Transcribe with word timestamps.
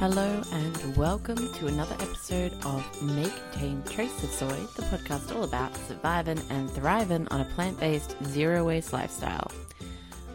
Hello 0.00 0.40
and 0.52 0.96
welcome 0.96 1.52
to 1.54 1.66
another 1.66 1.94
episode 1.94 2.52
of 2.64 3.02
May 3.02 3.28
Contain 3.50 3.82
Trace 3.82 4.22
of 4.22 4.30
Soy, 4.30 4.46
the 4.76 4.82
podcast 4.82 5.34
all 5.34 5.42
about 5.42 5.74
surviving 5.88 6.40
and 6.50 6.70
thriving 6.70 7.26
on 7.32 7.40
a 7.40 7.44
plant 7.56 7.80
based 7.80 8.14
zero 8.26 8.64
waste 8.64 8.92
lifestyle. 8.92 9.50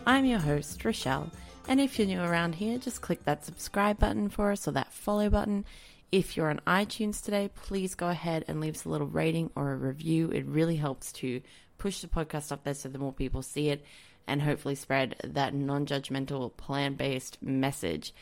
I'm 0.05 0.25
your 0.25 0.39
host, 0.39 0.83
Rochelle, 0.83 1.31
and 1.69 1.79
if 1.79 1.97
you're 1.97 2.09
new 2.09 2.19
around 2.19 2.55
here, 2.55 2.77
just 2.77 3.01
click 3.01 3.23
that 3.23 3.45
subscribe 3.45 3.99
button 3.99 4.27
for 4.27 4.51
us 4.51 4.67
or 4.67 4.71
that 4.71 4.91
follow 4.91 5.29
button. 5.29 5.63
If 6.11 6.35
you're 6.35 6.49
on 6.49 6.59
iTunes 6.67 7.23
today, 7.23 7.49
please 7.55 7.95
go 7.95 8.09
ahead 8.09 8.43
and 8.49 8.59
leave 8.59 8.75
us 8.75 8.83
a 8.83 8.89
little 8.89 9.07
rating 9.07 9.49
or 9.55 9.71
a 9.71 9.77
review. 9.77 10.29
It 10.29 10.45
really 10.45 10.75
helps 10.75 11.13
to 11.13 11.39
push 11.77 12.01
the 12.01 12.09
podcast 12.09 12.51
up 12.51 12.65
there 12.65 12.73
so 12.73 12.89
the 12.89 12.99
more 12.99 13.13
people 13.13 13.41
see 13.41 13.69
it 13.69 13.85
and 14.27 14.41
hopefully 14.41 14.75
spread 14.75 15.15
that 15.23 15.53
non 15.53 15.85
judgmental, 15.85 16.55
plant 16.57 16.97
based 16.97 17.41
message. 17.41 18.13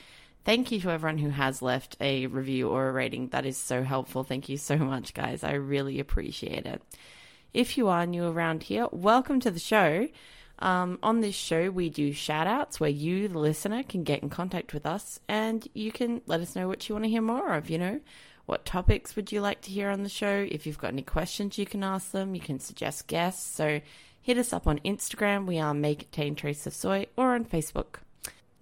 Thank 0.44 0.72
you 0.72 0.80
to 0.81 0.90
everyone 0.90 1.20
who 1.20 1.30
has 1.30 1.62
left 1.62 1.98
a 2.02 2.26
review 2.26 2.70
or 2.70 2.90
a 2.90 2.91
rating. 2.91 3.27
That 3.27 3.45
is 3.45 3.58
so 3.58 3.84
helpful. 3.84 4.23
Thank 4.23 4.49
you 4.49 4.58
so 4.58 4.76
much, 4.77 5.13
guys. 5.13 5.44
I 5.44 5.54
really 5.54 5.99
appreciate 5.99 6.66
it. 6.66 6.82
If 7.54 7.77
you 7.77 7.90
are 7.90 8.08
new 8.08 8.26
around 8.26 8.63
here, 8.63 8.88
welcome 8.91 9.40
to 9.41 9.52
the 9.52 9.59
show. 9.59 10.08
Um, 10.58 10.98
on 11.04 11.22
this 11.22 11.35
show, 11.35 11.70
we 11.70 11.90
do 11.90 12.12
shout 12.12 12.48
outs 12.48 12.80
where 12.80 12.90
you, 12.90 13.27
the 13.27 13.38
listener, 13.38 13.84
can 13.84 14.04
get 14.04 14.23
in 14.23 14.30
contact 14.30 14.73
with 14.73 14.85
us 14.85 15.20
and 15.27 15.68
you 15.73 15.91
can 15.91 16.22
let 16.26 16.41
us 16.41 16.55
know 16.55 16.68
what 16.68 16.90
you 16.90 16.96
want 16.96 17.05
to 17.05 17.10
hear 17.10 17.21
more 17.21 17.54
of. 17.54 17.70
You 17.70 17.77
know, 17.77 17.99
what 18.48 18.66
topics 18.66 19.16
would 19.16 19.32
you 19.32 19.41
like 19.41 19.62
to 19.62 19.71
hear 19.71 19.90
on 19.90 20.02
the 20.02 20.10
show? 20.10 20.48
If 20.49 20.66
you've 20.66 20.80
got 20.80 20.94
any 20.94 21.04
questions, 21.04 21.60
you 21.60 21.68
can 21.68 21.84
ask 21.84 22.12
them. 22.12 22.34
You 22.34 22.41
can 22.41 22.60
suggest 22.60 23.05
guests. 23.05 23.55
So 23.55 23.82
hit 24.21 24.40
us 24.40 24.54
up 24.54 24.66
on 24.66 24.80
Instagram. 24.80 25.46
We 25.46 25.60
are 25.60 25.76
May 25.76 25.96
Contain 25.96 26.34
Trace 26.34 26.66
of 26.66 26.73
Soy 26.73 27.05
or 27.16 27.35
on 27.35 27.46
Facebook. 27.46 27.98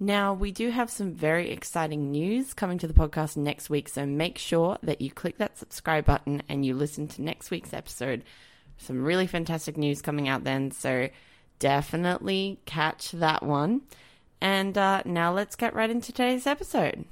Now, 0.01 0.33
we 0.33 0.51
do 0.53 0.69
have 0.69 0.89
some 0.89 1.13
very 1.13 1.51
exciting 1.51 2.11
news 2.11 2.53
coming 2.53 2.77
to 2.77 2.87
the 2.87 2.93
podcast 2.93 3.35
next 3.35 3.69
week, 3.69 3.89
so 3.89 4.05
make 4.05 4.37
sure 4.37 4.77
that 4.81 5.01
you 5.01 5.11
click 5.11 5.37
that 5.39 5.57
subscribe 5.57 6.05
button 6.05 6.41
and 6.47 6.65
you 6.65 6.73
listen 6.73 7.09
to 7.09 7.21
next 7.21 7.51
week's 7.51 7.73
episode. 7.73 8.23
Some 8.77 9.03
really 9.03 9.27
fantastic 9.27 9.75
news 9.75 10.01
coming 10.01 10.29
out 10.29 10.45
then, 10.45 10.71
so 10.71 11.09
definitely 11.59 12.61
catch 12.65 13.11
that 13.11 13.43
one. 13.43 13.81
And 14.39 14.77
uh, 14.77 15.03
now 15.03 15.33
let's 15.33 15.57
get 15.57 15.75
right 15.75 15.89
into 15.89 16.13
today's 16.13 16.47
episode. 16.47 17.03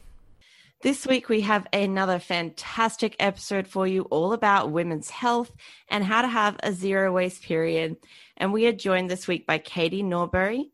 This 0.82 1.06
week, 1.06 1.28
we 1.28 1.42
have 1.42 1.68
another 1.74 2.20
fantastic 2.20 3.18
episode 3.20 3.68
for 3.68 3.86
you 3.86 4.04
all 4.04 4.32
about 4.32 4.72
women's 4.72 5.10
health 5.10 5.52
and 5.90 6.06
how 6.06 6.22
to 6.22 6.28
have 6.30 6.56
a 6.64 6.72
zero 6.72 7.12
waste 7.12 7.42
period. 7.42 7.98
And 8.38 8.54
we 8.54 8.66
are 8.68 8.72
joined 8.72 9.10
this 9.10 9.28
week 9.28 9.46
by 9.46 9.58
Katie 9.58 10.04
Norbury. 10.04 10.72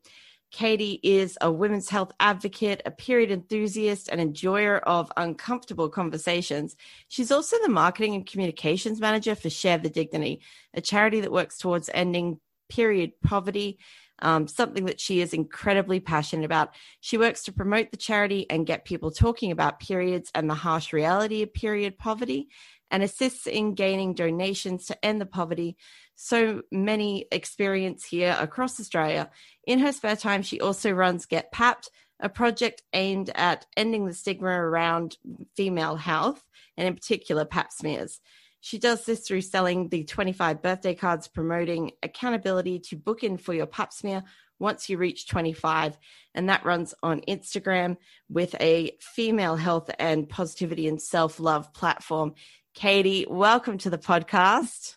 Katie 0.53 0.99
is 1.01 1.35
a 1.41 1.51
women's 1.51 1.89
health 1.89 2.11
advocate, 2.19 2.83
a 2.85 2.91
period 2.91 3.31
enthusiast, 3.31 4.07
and 4.07 4.21
enjoyer 4.21 4.77
of 4.77 5.11
uncomfortable 5.17 5.89
conversations. 5.89 6.75
She's 7.07 7.31
also 7.31 7.57
the 7.61 7.69
marketing 7.69 8.13
and 8.13 8.25
communications 8.25 9.01
manager 9.01 9.33
for 9.33 9.49
Share 9.49 9.79
the 9.79 9.89
Dignity, 9.89 10.41
a 10.75 10.79
charity 10.79 11.21
that 11.21 11.31
works 11.31 11.57
towards 11.57 11.89
ending 11.91 12.39
period 12.69 13.13
poverty, 13.21 13.79
um, 14.19 14.47
something 14.47 14.85
that 14.85 15.01
she 15.01 15.21
is 15.21 15.33
incredibly 15.33 15.99
passionate 15.99 16.45
about. 16.45 16.75
She 17.01 17.17
works 17.17 17.43
to 17.45 17.51
promote 17.51 17.89
the 17.89 17.97
charity 17.97 18.45
and 18.47 18.67
get 18.67 18.85
people 18.85 19.09
talking 19.09 19.51
about 19.51 19.79
periods 19.79 20.29
and 20.35 20.47
the 20.47 20.53
harsh 20.53 20.93
reality 20.93 21.41
of 21.41 21.51
period 21.51 21.97
poverty 21.97 22.49
and 22.93 23.01
assists 23.01 23.47
in 23.47 23.73
gaining 23.73 24.13
donations 24.13 24.85
to 24.85 25.05
end 25.05 25.19
the 25.19 25.25
poverty 25.25 25.75
so 26.15 26.61
many 26.71 27.25
experience 27.31 28.05
here 28.05 28.37
across 28.39 28.79
Australia. 28.79 29.31
In 29.65 29.79
her 29.79 29.91
spare 29.91 30.15
time, 30.15 30.43
she 30.43 30.61
also 30.61 30.91
runs 30.91 31.25
Get 31.25 31.51
Papped, 31.51 31.89
a 32.19 32.29
project 32.29 32.83
aimed 32.93 33.31
at 33.33 33.65
ending 33.75 34.05
the 34.05 34.13
stigma 34.13 34.49
around 34.49 35.17
female 35.57 35.95
health, 35.95 36.45
and 36.77 36.87
in 36.87 36.93
particular, 36.93 37.45
pap 37.45 37.71
smears. 37.71 38.21
She 38.61 38.77
does 38.77 39.05
this 39.05 39.27
through 39.27 39.41
selling 39.41 39.89
the 39.89 40.03
25 40.03 40.61
birthday 40.61 40.93
cards 40.93 41.27
promoting 41.27 41.91
accountability 42.03 42.79
to 42.79 42.95
book 42.95 43.23
in 43.23 43.37
for 43.37 43.55
your 43.55 43.65
pap 43.65 43.91
smear 43.91 44.23
once 44.59 44.87
you 44.87 44.97
reach 44.97 45.27
25. 45.27 45.97
And 46.33 46.47
that 46.47 46.63
runs 46.63 46.93
on 47.03 47.21
Instagram 47.27 47.97
with 48.29 48.55
a 48.61 48.97
female 49.01 49.55
health 49.55 49.89
and 49.99 50.29
positivity 50.29 50.87
and 50.87 51.01
self 51.01 51.39
love 51.39 51.73
platform. 51.73 52.35
Katie, 52.73 53.25
welcome 53.29 53.77
to 53.79 53.89
the 53.89 53.97
podcast. 53.99 54.95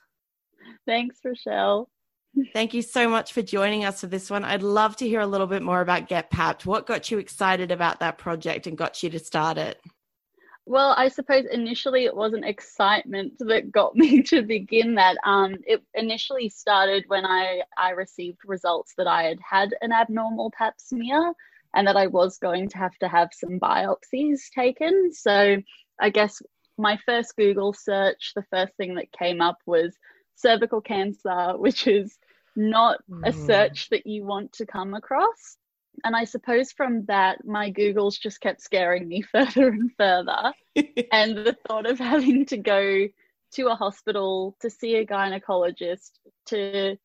Thanks, 0.86 1.18
Rochelle. 1.22 1.90
Thank 2.52 2.74
you 2.74 2.82
so 2.82 3.08
much 3.08 3.32
for 3.32 3.42
joining 3.42 3.84
us 3.84 4.00
for 4.00 4.06
this 4.06 4.30
one. 4.30 4.44
I'd 4.44 4.62
love 4.62 4.96
to 4.96 5.08
hear 5.08 5.20
a 5.20 5.26
little 5.26 5.46
bit 5.46 5.62
more 5.62 5.80
about 5.80 6.08
Get 6.08 6.30
Papped. 6.30 6.64
What 6.66 6.86
got 6.86 7.10
you 7.10 7.18
excited 7.18 7.70
about 7.70 8.00
that 8.00 8.18
project 8.18 8.66
and 8.66 8.78
got 8.78 9.02
you 9.02 9.10
to 9.10 9.18
start 9.18 9.58
it? 9.58 9.80
Well, 10.64 10.94
I 10.96 11.08
suppose 11.08 11.44
initially 11.52 12.06
it 12.06 12.16
wasn't 12.16 12.44
excitement 12.44 13.34
that 13.40 13.70
got 13.70 13.94
me 13.96 14.22
to 14.22 14.42
begin 14.42 14.94
that. 14.96 15.16
Um, 15.24 15.56
it 15.66 15.82
initially 15.94 16.48
started 16.48 17.04
when 17.08 17.24
I, 17.24 17.62
I 17.78 17.90
received 17.90 18.38
results 18.46 18.94
that 18.96 19.06
I 19.06 19.24
had 19.24 19.38
had 19.48 19.74
an 19.82 19.92
abnormal 19.92 20.50
pap 20.56 20.74
smear 20.78 21.34
and 21.74 21.86
that 21.86 21.96
I 21.96 22.06
was 22.06 22.38
going 22.38 22.68
to 22.70 22.78
have 22.78 22.96
to 22.98 23.08
have 23.08 23.28
some 23.32 23.60
biopsies 23.60 24.50
taken. 24.54 25.12
So 25.12 25.62
I 26.00 26.10
guess 26.10 26.42
my 26.78 26.98
first 27.06 27.36
Google 27.36 27.72
search, 27.72 28.32
the 28.34 28.44
first 28.50 28.74
thing 28.76 28.94
that 28.96 29.12
came 29.12 29.40
up 29.40 29.58
was 29.66 29.96
cervical 30.34 30.80
cancer, 30.80 31.54
which 31.56 31.86
is 31.86 32.16
not 32.54 32.98
mm. 33.10 33.26
a 33.26 33.32
search 33.32 33.88
that 33.90 34.06
you 34.06 34.24
want 34.24 34.52
to 34.54 34.66
come 34.66 34.94
across. 34.94 35.56
And 36.04 36.14
I 36.14 36.24
suppose 36.24 36.72
from 36.72 37.06
that, 37.06 37.46
my 37.46 37.70
Googles 37.70 38.20
just 38.20 38.40
kept 38.40 38.60
scaring 38.60 39.08
me 39.08 39.22
further 39.32 39.68
and 39.68 39.90
further. 39.96 40.52
and 41.12 41.36
the 41.36 41.56
thought 41.66 41.88
of 41.88 41.98
having 41.98 42.46
to 42.46 42.56
go 42.56 43.08
to 43.54 43.66
a 43.68 43.74
hospital 43.74 44.56
to 44.60 44.70
see 44.70 44.96
a 44.96 45.06
gynecologist 45.06 46.10
to 46.46 46.96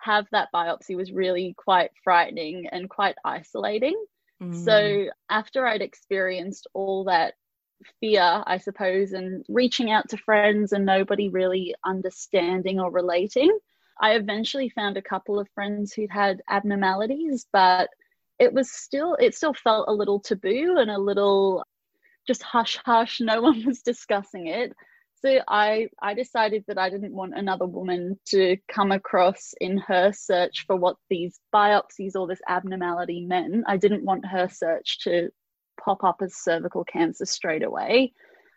have 0.00 0.26
that 0.30 0.48
biopsy 0.54 0.96
was 0.96 1.10
really 1.10 1.54
quite 1.56 1.90
frightening 2.04 2.68
and 2.70 2.88
quite 2.88 3.16
isolating. 3.24 4.00
Mm. 4.40 4.64
So 4.64 5.06
after 5.28 5.66
I'd 5.66 5.82
experienced 5.82 6.68
all 6.72 7.04
that 7.04 7.34
fear, 8.00 8.42
I 8.46 8.58
suppose, 8.58 9.12
and 9.12 9.44
reaching 9.48 9.90
out 9.90 10.08
to 10.10 10.16
friends 10.16 10.72
and 10.72 10.84
nobody 10.84 11.28
really 11.28 11.74
understanding 11.84 12.80
or 12.80 12.90
relating. 12.90 13.56
I 14.00 14.12
eventually 14.14 14.68
found 14.68 14.96
a 14.96 15.02
couple 15.02 15.38
of 15.38 15.48
friends 15.54 15.92
who'd 15.92 16.10
had 16.10 16.42
abnormalities, 16.48 17.46
but 17.52 17.90
it 18.38 18.52
was 18.52 18.70
still, 18.70 19.16
it 19.20 19.34
still 19.34 19.54
felt 19.54 19.88
a 19.88 19.92
little 19.92 20.20
taboo 20.20 20.76
and 20.78 20.90
a 20.90 20.98
little 20.98 21.64
just 22.26 22.42
hush 22.42 22.78
hush. 22.84 23.20
No 23.20 23.40
one 23.42 23.64
was 23.64 23.82
discussing 23.82 24.46
it. 24.46 24.72
So 25.20 25.40
I, 25.48 25.88
I 26.00 26.14
decided 26.14 26.64
that 26.68 26.78
I 26.78 26.90
didn't 26.90 27.12
want 27.12 27.36
another 27.36 27.66
woman 27.66 28.20
to 28.26 28.56
come 28.70 28.92
across 28.92 29.52
in 29.60 29.78
her 29.78 30.12
search 30.12 30.64
for 30.64 30.76
what 30.76 30.96
these 31.10 31.40
biopsies 31.52 32.14
or 32.14 32.28
this 32.28 32.40
abnormality 32.48 33.26
meant. 33.26 33.64
I 33.66 33.78
didn't 33.78 34.04
want 34.04 34.24
her 34.26 34.48
search 34.48 35.00
to 35.00 35.30
pop 35.82 36.04
up 36.04 36.16
as 36.22 36.36
cervical 36.36 36.84
cancer 36.84 37.24
straight 37.24 37.62
away. 37.62 38.12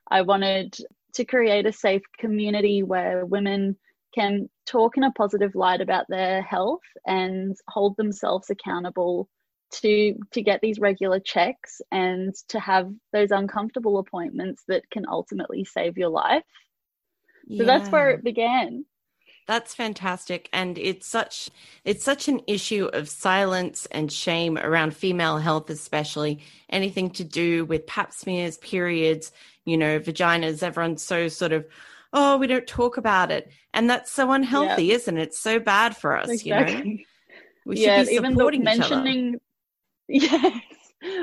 I 0.09 0.21
wanted 0.21 0.77
to 1.13 1.25
create 1.25 1.65
a 1.65 1.73
safe 1.73 2.03
community 2.19 2.83
where 2.83 3.25
women 3.25 3.77
can 4.13 4.49
talk 4.65 4.97
in 4.97 5.03
a 5.03 5.11
positive 5.11 5.55
light 5.55 5.81
about 5.81 6.05
their 6.09 6.41
health 6.41 6.81
and 7.05 7.55
hold 7.69 7.95
themselves 7.97 8.49
accountable 8.49 9.29
to 9.71 10.15
to 10.31 10.41
get 10.41 10.59
these 10.61 10.79
regular 10.79 11.19
checks 11.19 11.81
and 11.91 12.35
to 12.49 12.59
have 12.59 12.91
those 13.13 13.31
uncomfortable 13.31 13.99
appointments 13.99 14.63
that 14.67 14.89
can 14.89 15.05
ultimately 15.07 15.63
save 15.63 15.97
your 15.97 16.09
life. 16.09 16.43
Yeah. 17.47 17.59
So 17.59 17.65
that's 17.65 17.89
where 17.89 18.09
it 18.09 18.23
began. 18.23 18.85
That's 19.51 19.75
fantastic. 19.75 20.47
And 20.53 20.77
it's 20.77 21.05
such 21.05 21.49
it's 21.83 22.05
such 22.05 22.29
an 22.29 22.39
issue 22.47 22.89
of 22.93 23.09
silence 23.09 23.85
and 23.91 24.09
shame 24.09 24.57
around 24.57 24.95
female 24.95 25.39
health 25.39 25.69
especially 25.69 26.39
anything 26.69 27.09
to 27.09 27.25
do 27.25 27.65
with 27.65 27.85
pap 27.85 28.13
smears 28.13 28.57
periods 28.59 29.33
you 29.65 29.75
know 29.75 29.99
vaginas. 29.99 30.63
Everyone's 30.63 31.03
so 31.03 31.27
sort 31.27 31.51
of 31.51 31.65
oh 32.13 32.37
we 32.37 32.47
don't 32.47 32.65
talk 32.65 32.95
about 32.95 33.29
it. 33.29 33.51
And 33.73 33.89
that's 33.89 34.09
so 34.09 34.31
unhealthy 34.31 34.85
yeah. 34.85 34.95
isn't 34.95 35.17
it? 35.17 35.23
It's 35.23 35.39
so 35.39 35.59
bad 35.59 35.97
for 35.97 36.15
us 36.15 36.29
exactly. 36.29 36.77
you 36.77 36.83
know? 36.83 37.03
We 37.65 37.75
should 37.75 37.85
yeah, 37.85 38.03
be 38.03 38.15
supporting 38.15 38.61
even 38.61 38.79
mentioning 38.79 39.41
yes 40.07 40.61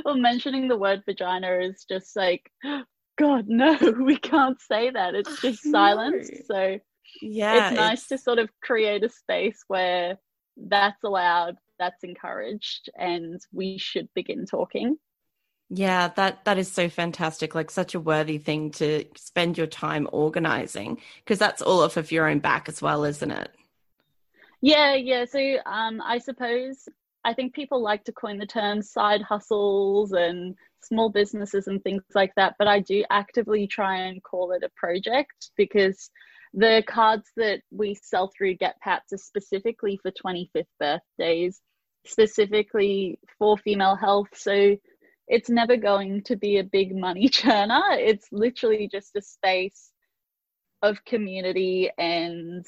well 0.04 0.18
mentioning 0.18 0.68
the 0.68 0.76
word 0.76 1.02
vagina 1.06 1.60
is 1.60 1.86
just 1.88 2.14
like 2.14 2.52
god 3.18 3.48
no 3.48 3.78
we 4.02 4.18
can't 4.18 4.60
say 4.60 4.90
that. 4.90 5.14
It's 5.14 5.40
just 5.40 5.62
silence. 5.62 6.28
So 6.44 6.78
yeah 7.22 7.68
it's 7.68 7.76
nice 7.76 7.98
it's... 8.00 8.08
to 8.08 8.18
sort 8.18 8.38
of 8.38 8.48
create 8.60 9.04
a 9.04 9.08
space 9.08 9.64
where 9.68 10.18
that's 10.56 11.02
allowed 11.04 11.56
that's 11.78 12.02
encouraged 12.02 12.90
and 12.98 13.40
we 13.52 13.78
should 13.78 14.08
begin 14.14 14.44
talking. 14.44 14.96
Yeah 15.70 16.08
that 16.16 16.44
that 16.44 16.58
is 16.58 16.70
so 16.70 16.88
fantastic 16.88 17.54
like 17.54 17.70
such 17.70 17.94
a 17.94 18.00
worthy 18.00 18.38
thing 18.38 18.70
to 18.72 19.04
spend 19.16 19.58
your 19.58 19.66
time 19.66 20.08
organizing 20.12 20.98
because 21.18 21.38
that's 21.38 21.62
all 21.62 21.82
off 21.82 21.96
of 21.96 22.10
your 22.10 22.26
own 22.26 22.38
back 22.38 22.68
as 22.68 22.82
well 22.82 23.04
isn't 23.04 23.30
it? 23.30 23.50
Yeah 24.60 24.94
yeah 24.94 25.24
so 25.24 25.38
um 25.66 26.02
i 26.04 26.18
suppose 26.18 26.88
I 27.24 27.34
think 27.34 27.52
people 27.54 27.82
like 27.82 28.04
to 28.04 28.12
coin 28.12 28.38
the 28.38 28.46
term 28.46 28.80
side 28.80 29.22
hustles 29.22 30.12
and 30.12 30.54
small 30.82 31.10
businesses 31.10 31.66
and 31.66 31.82
things 31.82 32.02
like 32.14 32.32
that, 32.36 32.54
but 32.58 32.68
I 32.68 32.80
do 32.80 33.04
actively 33.10 33.66
try 33.66 33.96
and 33.96 34.22
call 34.22 34.52
it 34.52 34.62
a 34.62 34.70
project 34.76 35.50
because 35.56 36.10
the 36.54 36.82
cards 36.86 37.30
that 37.36 37.60
we 37.70 37.94
sell 37.94 38.30
through 38.36 38.54
Get 38.54 38.80
Papped 38.80 39.12
are 39.12 39.18
specifically 39.18 39.98
for 40.02 40.10
25th 40.10 40.64
birthdays, 40.80 41.60
specifically 42.06 43.18
for 43.38 43.58
female 43.58 43.96
health. 43.96 44.28
So 44.34 44.76
it's 45.28 45.50
never 45.50 45.76
going 45.76 46.22
to 46.24 46.36
be 46.36 46.58
a 46.58 46.64
big 46.64 46.96
money 46.96 47.28
churner. 47.28 47.82
It's 47.98 48.26
literally 48.32 48.88
just 48.90 49.16
a 49.16 49.22
space 49.22 49.90
of 50.82 51.04
community 51.04 51.90
and 51.98 52.64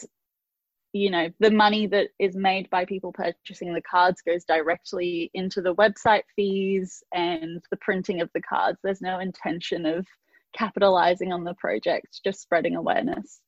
you 0.93 1.11
know 1.11 1.29
the 1.39 1.51
money 1.51 1.87
that 1.87 2.09
is 2.19 2.35
made 2.35 2.69
by 2.71 2.85
people 2.85 3.13
purchasing 3.13 3.73
the 3.73 3.83
cards 3.83 4.21
goes 4.23 4.45
directly 4.45 5.31
into 5.35 5.63
the 5.63 5.75
website 5.77 6.23
fees 6.35 7.03
and 7.15 7.63
the 7.71 7.77
printing 7.77 8.21
of 8.21 8.29
the 8.35 8.43
cards 8.43 8.79
there's 8.83 9.01
no 9.01 9.21
intention 9.21 9.87
of 9.87 10.05
capitalizing 10.53 11.33
on 11.33 11.45
the 11.45 11.55
project 11.55 12.21
just 12.25 12.41
spreading 12.41 12.75
awareness 12.75 13.41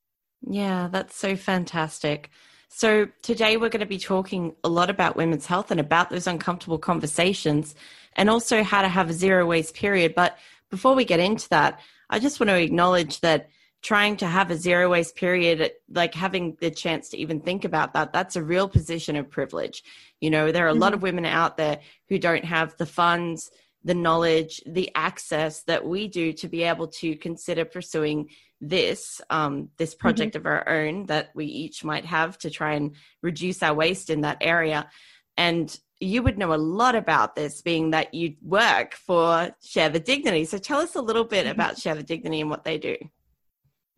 yeah 0.47 0.89
that's 0.91 1.15
so 1.15 1.35
fantastic. 1.35 2.29
So 2.69 3.07
today 3.21 3.55
we're 3.57 3.69
going 3.69 3.81
to 3.81 3.85
be 3.85 3.99
talking 3.99 4.55
a 4.63 4.69
lot 4.69 4.89
about 4.89 5.15
women's 5.15 5.45
health 5.45 5.69
and 5.69 5.79
about 5.79 6.09
those 6.09 6.25
uncomfortable 6.25 6.79
conversations 6.79 7.75
and 8.15 8.31
also 8.31 8.63
how 8.63 8.81
to 8.81 8.87
have 8.87 9.11
a 9.11 9.13
zero 9.13 9.45
waste 9.45 9.75
period. 9.75 10.15
But 10.15 10.37
before 10.73 10.95
we 10.95 11.05
get 11.05 11.19
into 11.19 11.47
that 11.49 11.79
i 12.09 12.17
just 12.17 12.39
want 12.39 12.49
to 12.49 12.59
acknowledge 12.59 13.19
that 13.19 13.47
trying 13.83 14.17
to 14.17 14.25
have 14.25 14.49
a 14.49 14.57
zero 14.57 14.89
waste 14.89 15.15
period 15.15 15.71
like 15.87 16.15
having 16.15 16.57
the 16.61 16.71
chance 16.71 17.09
to 17.09 17.17
even 17.17 17.39
think 17.39 17.63
about 17.63 17.93
that 17.93 18.11
that's 18.11 18.35
a 18.35 18.43
real 18.43 18.67
position 18.67 19.15
of 19.15 19.29
privilege. 19.29 19.83
You 20.19 20.31
know 20.31 20.51
there 20.51 20.65
are 20.65 20.69
a 20.69 20.71
mm-hmm. 20.71 20.81
lot 20.81 20.95
of 20.95 21.03
women 21.03 21.25
out 21.25 21.57
there 21.57 21.79
who 22.09 22.17
don't 22.17 22.43
have 22.43 22.75
the 22.77 22.87
funds 22.87 23.51
the 23.83 23.93
knowledge 23.93 24.63
the 24.65 24.89
access 24.95 25.61
that 25.63 25.85
we 25.85 26.07
do 26.07 26.33
to 26.33 26.47
be 26.47 26.63
able 26.63 26.87
to 26.87 27.15
consider 27.17 27.65
pursuing 27.65 28.29
this 28.69 29.21
um, 29.29 29.69
this 29.77 29.93
mm-hmm. 29.93 30.01
project 30.01 30.35
mm-hmm. 30.35 30.47
of 30.47 30.51
our 30.51 30.69
own 30.69 31.05
that 31.07 31.29
we 31.35 31.45
each 31.45 31.83
might 31.83 32.05
have 32.05 32.37
to 32.39 32.49
try 32.49 32.73
and 32.73 32.95
reduce 33.21 33.61
our 33.61 33.73
waste 33.73 34.09
in 34.09 34.21
that 34.21 34.37
area 34.41 34.89
and 35.37 35.79
you 35.99 36.21
would 36.21 36.37
know 36.37 36.53
a 36.53 36.55
lot 36.55 36.95
about 36.95 37.35
this 37.35 37.61
being 37.61 37.91
that 37.91 38.13
you 38.13 38.35
work 38.41 38.93
for 38.93 39.51
share 39.63 39.89
the 39.89 39.99
dignity 39.99 40.45
so 40.45 40.57
tell 40.57 40.79
us 40.79 40.95
a 40.95 41.01
little 41.01 41.23
bit 41.23 41.45
mm-hmm. 41.45 41.51
about 41.51 41.77
share 41.77 41.95
the 41.95 42.03
dignity 42.03 42.41
and 42.41 42.49
what 42.49 42.63
they 42.63 42.77
do 42.77 42.95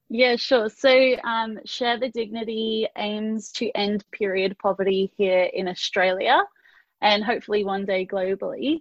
yeah, 0.07 0.35
sure. 0.35 0.69
So, 0.69 1.15
um, 1.23 1.57
Share 1.65 1.99
the 1.99 2.09
Dignity 2.09 2.87
aims 2.95 3.51
to 3.53 3.71
end 3.71 4.05
period 4.11 4.55
poverty 4.59 5.11
here 5.17 5.49
in 5.51 5.67
Australia 5.67 6.43
and 7.01 7.23
hopefully 7.23 7.63
one 7.63 7.85
day 7.85 8.05
globally. 8.05 8.79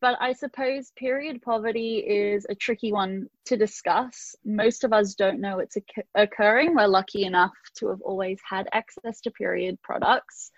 But 0.00 0.16
I 0.20 0.32
suppose 0.32 0.92
period 0.96 1.42
poverty 1.42 1.98
is 1.98 2.46
a 2.48 2.54
tricky 2.54 2.92
one 2.92 3.28
to 3.46 3.56
discuss. 3.56 4.34
Most 4.44 4.82
of 4.84 4.92
us 4.92 5.14
don't 5.14 5.40
know 5.40 5.58
it's 5.58 5.76
occurring. 6.14 6.74
We're 6.74 6.86
lucky 6.86 7.24
enough 7.24 7.52
to 7.76 7.88
have 7.88 8.00
always 8.00 8.40
had 8.48 8.68
access 8.72 9.20
to 9.22 9.30
period 9.30 9.78
products. 9.82 10.50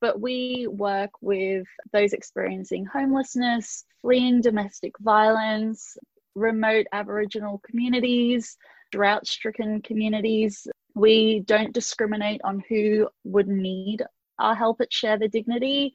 But 0.00 0.20
we 0.20 0.66
work 0.70 1.10
with 1.20 1.66
those 1.92 2.12
experiencing 2.12 2.86
homelessness, 2.86 3.84
fleeing 4.00 4.40
domestic 4.40 4.98
violence, 5.00 5.96
remote 6.34 6.86
Aboriginal 6.92 7.60
communities 7.66 8.56
drought 8.90 9.26
stricken 9.26 9.82
communities. 9.82 10.66
We 10.94 11.40
don't 11.40 11.72
discriminate 11.72 12.40
on 12.44 12.62
who 12.68 13.08
would 13.24 13.48
need 13.48 14.02
our 14.38 14.54
help 14.54 14.80
at 14.80 14.92
Share 14.92 15.18
the 15.18 15.28
Dignity. 15.28 15.92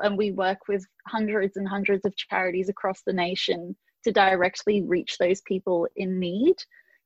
And 0.00 0.16
we 0.16 0.32
work 0.32 0.68
with 0.68 0.84
hundreds 1.06 1.56
and 1.56 1.68
hundreds 1.68 2.04
of 2.04 2.16
charities 2.16 2.68
across 2.68 3.02
the 3.02 3.12
nation 3.12 3.76
to 4.04 4.12
directly 4.12 4.82
reach 4.82 5.18
those 5.18 5.40
people 5.42 5.86
in 5.96 6.18
need. 6.18 6.56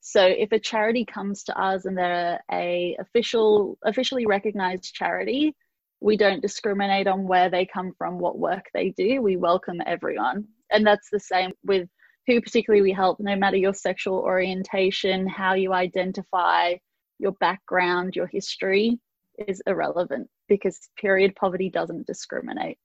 So 0.00 0.24
if 0.24 0.52
a 0.52 0.58
charity 0.58 1.04
comes 1.04 1.44
to 1.44 1.58
us 1.58 1.86
and 1.86 1.96
they're 1.96 2.40
a 2.52 2.96
official 3.00 3.78
officially 3.84 4.26
recognized 4.26 4.94
charity, 4.94 5.54
we 6.00 6.16
don't 6.16 6.42
discriminate 6.42 7.06
on 7.06 7.26
where 7.26 7.48
they 7.48 7.66
come 7.66 7.92
from, 7.96 8.18
what 8.18 8.38
work 8.38 8.66
they 8.74 8.90
do. 8.90 9.22
We 9.22 9.36
welcome 9.36 9.80
everyone. 9.86 10.46
And 10.70 10.86
that's 10.86 11.08
the 11.10 11.20
same 11.20 11.52
with 11.64 11.88
who 12.26 12.40
particularly 12.40 12.82
we 12.82 12.92
help, 12.92 13.18
no 13.20 13.36
matter 13.36 13.56
your 13.56 13.74
sexual 13.74 14.18
orientation, 14.18 15.26
how 15.26 15.54
you 15.54 15.72
identify, 15.72 16.74
your 17.18 17.32
background, 17.32 18.16
your 18.16 18.26
history 18.26 18.98
is 19.46 19.62
irrelevant 19.66 20.28
because 20.49 20.88
period 20.96 21.35
poverty 21.37 21.70
doesn't 21.70 22.06
discriminate. 22.06 22.79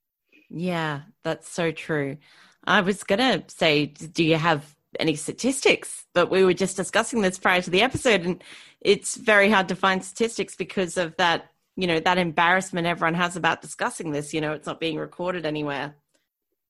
Yeah, 0.50 1.02
that's 1.24 1.50
so 1.50 1.72
true. 1.72 2.18
I 2.66 2.82
was 2.82 3.04
going 3.04 3.20
to 3.20 3.44
say, 3.48 3.86
do 3.86 4.24
you 4.24 4.36
have 4.36 4.76
any 5.00 5.16
statistics? 5.16 6.06
But 6.14 6.30
we 6.30 6.44
were 6.44 6.54
just 6.54 6.76
discussing 6.76 7.22
this 7.22 7.40
prior 7.40 7.62
to 7.62 7.70
the 7.70 7.82
episode, 7.82 8.26
and 8.26 8.44
it's 8.82 9.16
very 9.16 9.50
hard 9.50 9.68
to 9.70 9.76
find 9.76 10.04
statistics 10.04 10.56
because 10.56 10.98
of 10.98 11.16
that, 11.18 11.52
you 11.76 11.88
know, 11.88 12.00
that 12.00 12.18
embarrassment 12.18 12.88
everyone 12.88 13.14
has 13.14 13.36
about 13.36 13.62
discussing 13.62 14.12
this. 14.12 14.34
You 14.34 14.42
know, 14.42 14.54
it's 14.54 14.68
not 14.68 14.80
being 14.80 14.98
recorded 14.98 15.46
anywhere. 15.46 15.96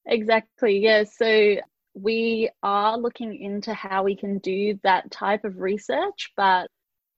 Exactly. 0.06 0.80
Yeah. 0.80 1.04
So 1.04 1.58
we 1.94 2.50
are 2.64 2.98
looking 2.98 3.36
into 3.36 3.74
how 3.74 4.04
we 4.04 4.16
can 4.16 4.40
do 4.40 4.80
that 4.84 5.12
type 5.12 5.46
of 5.46 5.60
research, 5.60 6.32
but 6.36 6.70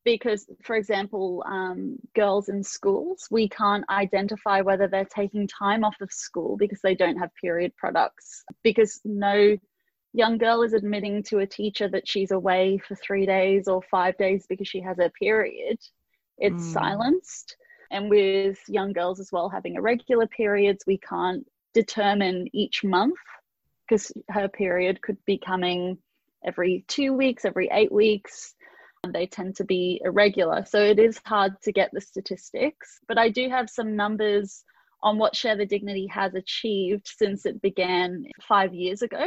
because, 0.03 0.47
for 0.63 0.75
example, 0.75 1.43
um, 1.47 1.97
girls 2.15 2.49
in 2.49 2.63
schools, 2.63 3.27
we 3.29 3.47
can't 3.47 3.85
identify 3.89 4.61
whether 4.61 4.87
they're 4.87 5.05
taking 5.05 5.47
time 5.47 5.83
off 5.83 5.95
of 6.01 6.11
school 6.11 6.57
because 6.57 6.81
they 6.81 6.95
don't 6.95 7.17
have 7.17 7.29
period 7.35 7.75
products, 7.77 8.43
because 8.63 8.99
no 9.05 9.57
young 10.13 10.37
girl 10.37 10.61
is 10.63 10.73
admitting 10.73 11.23
to 11.23 11.39
a 11.39 11.47
teacher 11.47 11.87
that 11.87 12.07
she's 12.07 12.31
away 12.31 12.77
for 12.77 12.95
three 12.95 13.25
days 13.25 13.67
or 13.67 13.81
five 13.89 14.17
days 14.17 14.45
because 14.47 14.67
she 14.67 14.81
has 14.81 14.97
her 14.97 15.11
period. 15.11 15.77
It's 16.37 16.63
mm. 16.63 16.73
silenced. 16.73 17.55
And 17.91 18.09
with 18.09 18.57
young 18.67 18.93
girls 18.93 19.19
as 19.19 19.31
well 19.31 19.49
having 19.49 19.75
irregular 19.75 20.27
periods, 20.27 20.83
we 20.87 20.97
can't 20.97 21.45
determine 21.73 22.47
each 22.53 22.83
month 22.83 23.19
because 23.87 24.11
her 24.29 24.47
period 24.47 25.01
could 25.01 25.17
be 25.25 25.37
coming 25.37 25.97
every 26.45 26.85
two 26.87 27.13
weeks, 27.13 27.45
every 27.45 27.69
eight 27.71 27.91
weeks. 27.91 28.55
And 29.03 29.13
they 29.13 29.25
tend 29.25 29.55
to 29.55 29.63
be 29.63 29.99
irregular. 30.05 30.63
So 30.65 30.79
it 30.79 30.99
is 30.99 31.19
hard 31.25 31.59
to 31.63 31.71
get 31.71 31.89
the 31.91 32.01
statistics. 32.01 32.99
But 33.07 33.17
I 33.17 33.29
do 33.29 33.49
have 33.49 33.69
some 33.69 33.95
numbers 33.95 34.63
on 35.01 35.17
what 35.17 35.35
Share 35.35 35.57
the 35.57 35.65
Dignity 35.65 36.05
has 36.07 36.35
achieved 36.35 37.07
since 37.07 37.47
it 37.47 37.61
began 37.61 38.25
five 38.47 38.75
years 38.75 39.01
ago. 39.01 39.25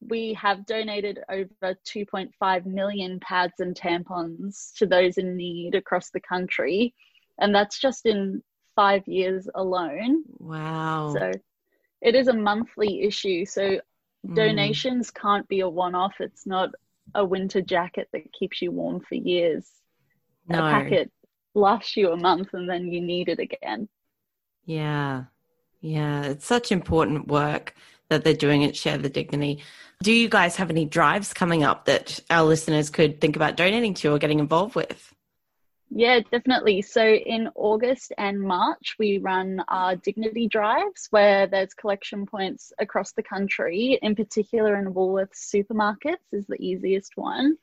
We 0.00 0.32
have 0.34 0.64
donated 0.64 1.18
over 1.28 1.74
2.5 1.84 2.66
million 2.66 3.18
pads 3.20 3.54
and 3.58 3.74
tampons 3.74 4.72
to 4.76 4.86
those 4.86 5.18
in 5.18 5.36
need 5.36 5.74
across 5.74 6.10
the 6.10 6.20
country. 6.20 6.94
And 7.38 7.52
that's 7.52 7.80
just 7.80 8.06
in 8.06 8.42
five 8.76 9.06
years 9.08 9.48
alone. 9.56 10.22
Wow. 10.38 11.14
So 11.18 11.32
it 12.00 12.14
is 12.14 12.28
a 12.28 12.32
monthly 12.32 13.02
issue. 13.02 13.44
So 13.44 13.80
Mm. 14.26 14.34
Donations 14.34 15.10
can't 15.10 15.48
be 15.48 15.60
a 15.60 15.68
one 15.68 15.94
off. 15.94 16.20
It's 16.20 16.46
not 16.46 16.70
a 17.14 17.24
winter 17.24 17.60
jacket 17.60 18.08
that 18.12 18.32
keeps 18.32 18.62
you 18.62 18.70
warm 18.70 19.00
for 19.00 19.14
years. 19.14 19.68
No. 20.48 20.58
A 20.58 20.70
packet 20.70 21.10
lasts 21.54 21.96
you 21.96 22.10
a 22.12 22.16
month 22.16 22.54
and 22.54 22.68
then 22.68 22.88
you 22.88 23.00
need 23.00 23.28
it 23.28 23.38
again. 23.38 23.88
Yeah. 24.64 25.24
Yeah. 25.80 26.22
It's 26.24 26.46
such 26.46 26.72
important 26.72 27.28
work 27.28 27.74
that 28.08 28.24
they're 28.24 28.34
doing 28.34 28.64
at 28.64 28.76
Share 28.76 28.98
the 28.98 29.08
Dignity. 29.08 29.62
Do 30.02 30.12
you 30.12 30.28
guys 30.28 30.56
have 30.56 30.70
any 30.70 30.84
drives 30.84 31.32
coming 31.32 31.62
up 31.62 31.84
that 31.84 32.20
our 32.30 32.44
listeners 32.44 32.90
could 32.90 33.20
think 33.20 33.36
about 33.36 33.56
donating 33.56 33.94
to 33.94 34.12
or 34.12 34.18
getting 34.18 34.38
involved 34.38 34.74
with? 34.74 35.14
Yeah, 35.92 36.20
definitely. 36.20 36.82
So 36.82 37.04
in 37.04 37.48
August 37.56 38.12
and 38.16 38.40
March, 38.40 38.94
we 38.98 39.18
run 39.18 39.60
our 39.66 39.96
dignity 39.96 40.46
drives 40.46 41.08
where 41.10 41.48
there's 41.48 41.74
collection 41.74 42.26
points 42.26 42.72
across 42.78 43.10
the 43.12 43.24
country, 43.24 43.98
in 44.00 44.14
particular 44.14 44.76
in 44.76 44.94
Woolworths 44.94 45.52
supermarkets 45.52 46.32
is 46.32 46.46
the 46.46 46.62
easiest 46.62 47.16
one. 47.16 47.56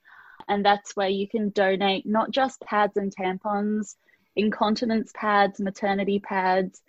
And 0.50 0.64
that's 0.64 0.94
where 0.96 1.08
you 1.08 1.28
can 1.28 1.52
donate 1.52 2.06
not 2.06 2.32
just 2.32 2.60
pads 2.62 2.98
and 2.98 3.16
tampons, 3.16 3.96
incontinence 4.36 5.12
pads, 5.16 5.62
maternity 5.62 6.20
pads, 6.20 6.82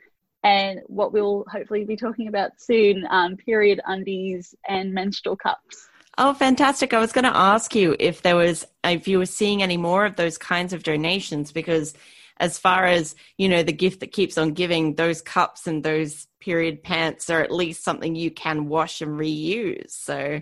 and 0.43 0.81
what 0.87 1.13
we'll 1.13 1.45
hopefully 1.49 1.85
be 1.85 1.97
talking 1.97 2.27
about 2.27 2.61
soon 2.61 3.07
um, 3.11 3.37
period 3.37 3.81
undies 3.87 4.57
and 4.69 4.93
menstrual 4.93 5.37
cups. 5.37 5.89
Oh, 6.21 6.35
fantastic. 6.35 6.93
I 6.93 6.99
was 6.99 7.13
going 7.13 7.27
to 7.27 7.37
ask 7.37 7.77
you 7.77 7.95
if 8.01 8.23
there 8.23 8.35
was, 8.35 8.67
if 8.83 9.07
you 9.07 9.19
were 9.19 9.27
seeing 9.27 9.63
any 9.63 9.77
more 9.77 10.05
of 10.05 10.17
those 10.17 10.37
kinds 10.37 10.73
of 10.73 10.83
donations, 10.83 11.53
because 11.53 11.95
as 12.39 12.59
far 12.59 12.87
as, 12.87 13.15
you 13.37 13.49
know, 13.49 13.63
the 13.63 13.73
gift 13.73 14.01
that 14.01 14.11
keeps 14.11 14.37
on 14.37 14.53
giving, 14.53 14.97
those 14.97 15.23
cups 15.23 15.69
and 15.69 15.85
those 15.85 16.27
period 16.41 16.83
pants 16.83 17.31
are 17.31 17.41
at 17.41 17.53
least 17.53 17.85
something 17.85 18.17
you 18.17 18.33
can 18.33 18.69
wash 18.69 19.01
and 19.01 19.13
reuse. 19.13 19.91
So, 19.91 20.41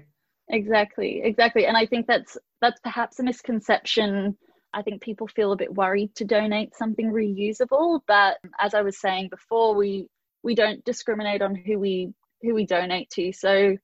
exactly, 0.49 1.21
exactly. 1.23 1.67
And 1.67 1.77
I 1.77 1.85
think 1.85 2.07
that's, 2.07 2.39
that's 2.63 2.81
perhaps 2.81 3.19
a 3.19 3.23
misconception. 3.23 4.39
I 4.73 4.81
think 4.81 5.03
people 5.03 5.29
feel 5.29 5.53
a 5.53 5.57
bit 5.57 5.75
worried 5.75 6.15
to 6.15 6.25
donate 6.25 6.75
something 6.75 7.13
reusable. 7.13 8.01
But 8.09 8.39
as 8.59 8.73
I 8.73 8.81
was 8.81 8.99
saying 8.99 9.29
before, 9.29 9.75
we, 9.75 10.09
we 10.43 10.55
don't 10.55 10.83
discriminate 10.87 11.43
on 11.43 11.55
who 11.55 11.79
we 11.79 12.15
who 12.43 12.55
we 12.55 12.67
donate 12.67 13.11
to. 13.11 13.33
So 13.33 13.77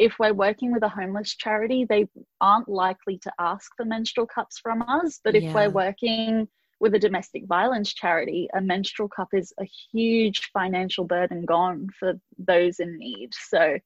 if 0.00 0.18
we're 0.18 0.32
working 0.32 0.72
with 0.72 0.82
a 0.82 0.88
homeless 0.88 1.36
charity, 1.36 1.84
they 1.84 2.08
aren't 2.40 2.70
likely 2.70 3.18
to 3.18 3.30
ask 3.38 3.70
for 3.76 3.84
menstrual 3.84 4.26
cups 4.26 4.58
from 4.58 4.80
us. 4.80 5.20
But 5.22 5.36
if 5.36 5.42
yeah. 5.42 5.52
we're 5.52 5.68
working 5.68 6.48
with 6.80 6.94
a 6.94 6.98
domestic 6.98 7.46
violence 7.46 7.92
charity, 7.92 8.48
a 8.56 8.62
menstrual 8.62 9.10
cup 9.10 9.28
is 9.34 9.52
a 9.60 9.68
huge 9.92 10.50
financial 10.54 11.04
burden 11.04 11.44
gone 11.44 11.88
for 11.98 12.14
those 12.38 12.80
in 12.80 12.96
need. 12.96 13.28
So 13.34 13.78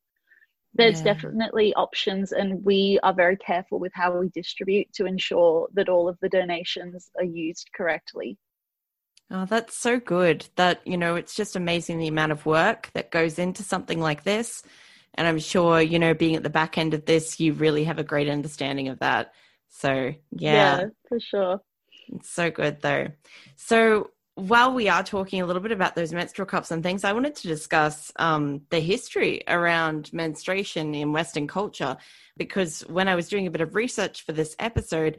there's 0.73 1.01
yeah. 1.01 1.15
definitely 1.15 1.75
options, 1.75 2.31
and 2.31 2.65
we 2.65 3.01
are 3.03 3.13
very 3.13 3.37
careful 3.37 3.81
with 3.81 3.93
how 3.93 4.17
we 4.17 4.29
distribute 4.29 4.93
to 4.95 5.07
ensure 5.07 5.69
that 5.75 5.89
all 5.89 6.09
of 6.09 6.17
the 6.23 6.29
donations 6.29 7.11
are 7.19 7.25
used 7.25 7.71
correctly. 7.77 8.39
Oh, 9.33 9.47
that's 9.47 9.77
so 9.77 9.99
good. 9.99 10.47
That, 10.55 10.81
you 10.87 10.97
know, 10.97 11.17
it's 11.17 11.35
just 11.35 11.57
amazing 11.57 11.99
the 11.99 12.07
amount 12.07 12.31
of 12.31 12.47
work 12.47 12.91
that 12.95 13.11
goes 13.11 13.41
into 13.41 13.65
something 13.65 14.01
like 14.01 14.23
this. 14.23 14.63
And 15.15 15.27
I'm 15.29 15.39
sure, 15.39 15.81
you 15.81 15.99
know, 15.99 16.15
being 16.15 16.37
at 16.37 16.43
the 16.43 16.51
back 16.51 16.77
end 16.77 16.95
of 16.95 17.05
this, 17.05 17.39
you 17.39 17.53
really 17.53 17.85
have 17.85 17.99
a 17.99 18.05
great 18.05 18.29
understanding 18.29 18.89
of 18.89 18.99
that. 18.99 19.33
So, 19.69 20.15
yeah. 20.31 20.81
Yeah, 20.81 20.85
for 21.09 21.21
sure. 21.21 21.61
It's 22.09 22.31
so 22.31 22.51
good, 22.51 22.81
though. 22.83 23.09
So, 23.57 24.11
while 24.37 24.75
we 24.75 24.89
are 24.89 25.05
talking 25.05 25.41
a 25.41 25.47
little 25.47 25.63
bit 25.63 25.71
about 25.71 25.95
those 25.95 26.13
menstrual 26.13 26.47
cups 26.47 26.73
and 26.73 26.83
things, 26.83 27.05
I 27.05 27.13
wanted 27.13 27.37
to 27.37 27.49
discuss 27.49 28.11
um, 28.17 28.63
the 28.71 28.81
history 28.81 29.43
around 29.47 30.13
menstruation 30.13 30.93
in 30.95 31.13
Western 31.13 31.47
culture. 31.47 31.97
Because 32.37 32.81
when 32.89 33.07
I 33.07 33.15
was 33.15 33.29
doing 33.29 33.47
a 33.47 33.51
bit 33.53 33.61
of 33.61 33.77
research 33.77 34.23
for 34.25 34.33
this 34.33 34.57
episode, 34.59 35.19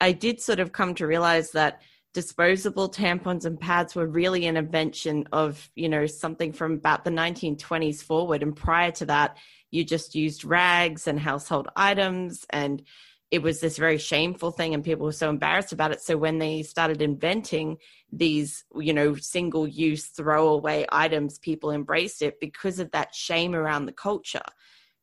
I 0.00 0.12
did 0.12 0.40
sort 0.40 0.58
of 0.58 0.72
come 0.72 0.94
to 0.94 1.06
realize 1.06 1.52
that 1.52 1.82
disposable 2.16 2.88
tampons 2.88 3.44
and 3.44 3.60
pads 3.60 3.94
were 3.94 4.06
really 4.06 4.46
an 4.46 4.56
invention 4.56 5.28
of 5.32 5.70
you 5.74 5.86
know 5.86 6.06
something 6.06 6.50
from 6.50 6.72
about 6.72 7.04
the 7.04 7.10
1920s 7.10 8.02
forward. 8.02 8.42
And 8.42 8.56
prior 8.56 8.90
to 8.92 9.04
that 9.04 9.36
you 9.70 9.84
just 9.84 10.14
used 10.14 10.42
rags 10.42 11.06
and 11.06 11.20
household 11.20 11.68
items 11.76 12.46
and 12.48 12.82
it 13.30 13.42
was 13.42 13.60
this 13.60 13.76
very 13.76 13.98
shameful 13.98 14.50
thing 14.50 14.72
and 14.72 14.82
people 14.82 15.04
were 15.04 15.12
so 15.12 15.28
embarrassed 15.28 15.74
about 15.74 15.92
it. 15.92 16.00
So 16.00 16.16
when 16.16 16.38
they 16.38 16.62
started 16.62 17.02
inventing 17.02 17.76
these 18.10 18.64
you 18.74 18.94
know 18.94 19.14
single 19.16 19.68
use 19.68 20.06
throwaway 20.06 20.86
items 20.90 21.38
people 21.38 21.70
embraced 21.70 22.22
it 22.22 22.40
because 22.40 22.78
of 22.78 22.90
that 22.92 23.14
shame 23.14 23.54
around 23.54 23.84
the 23.84 23.92
culture 23.92 24.48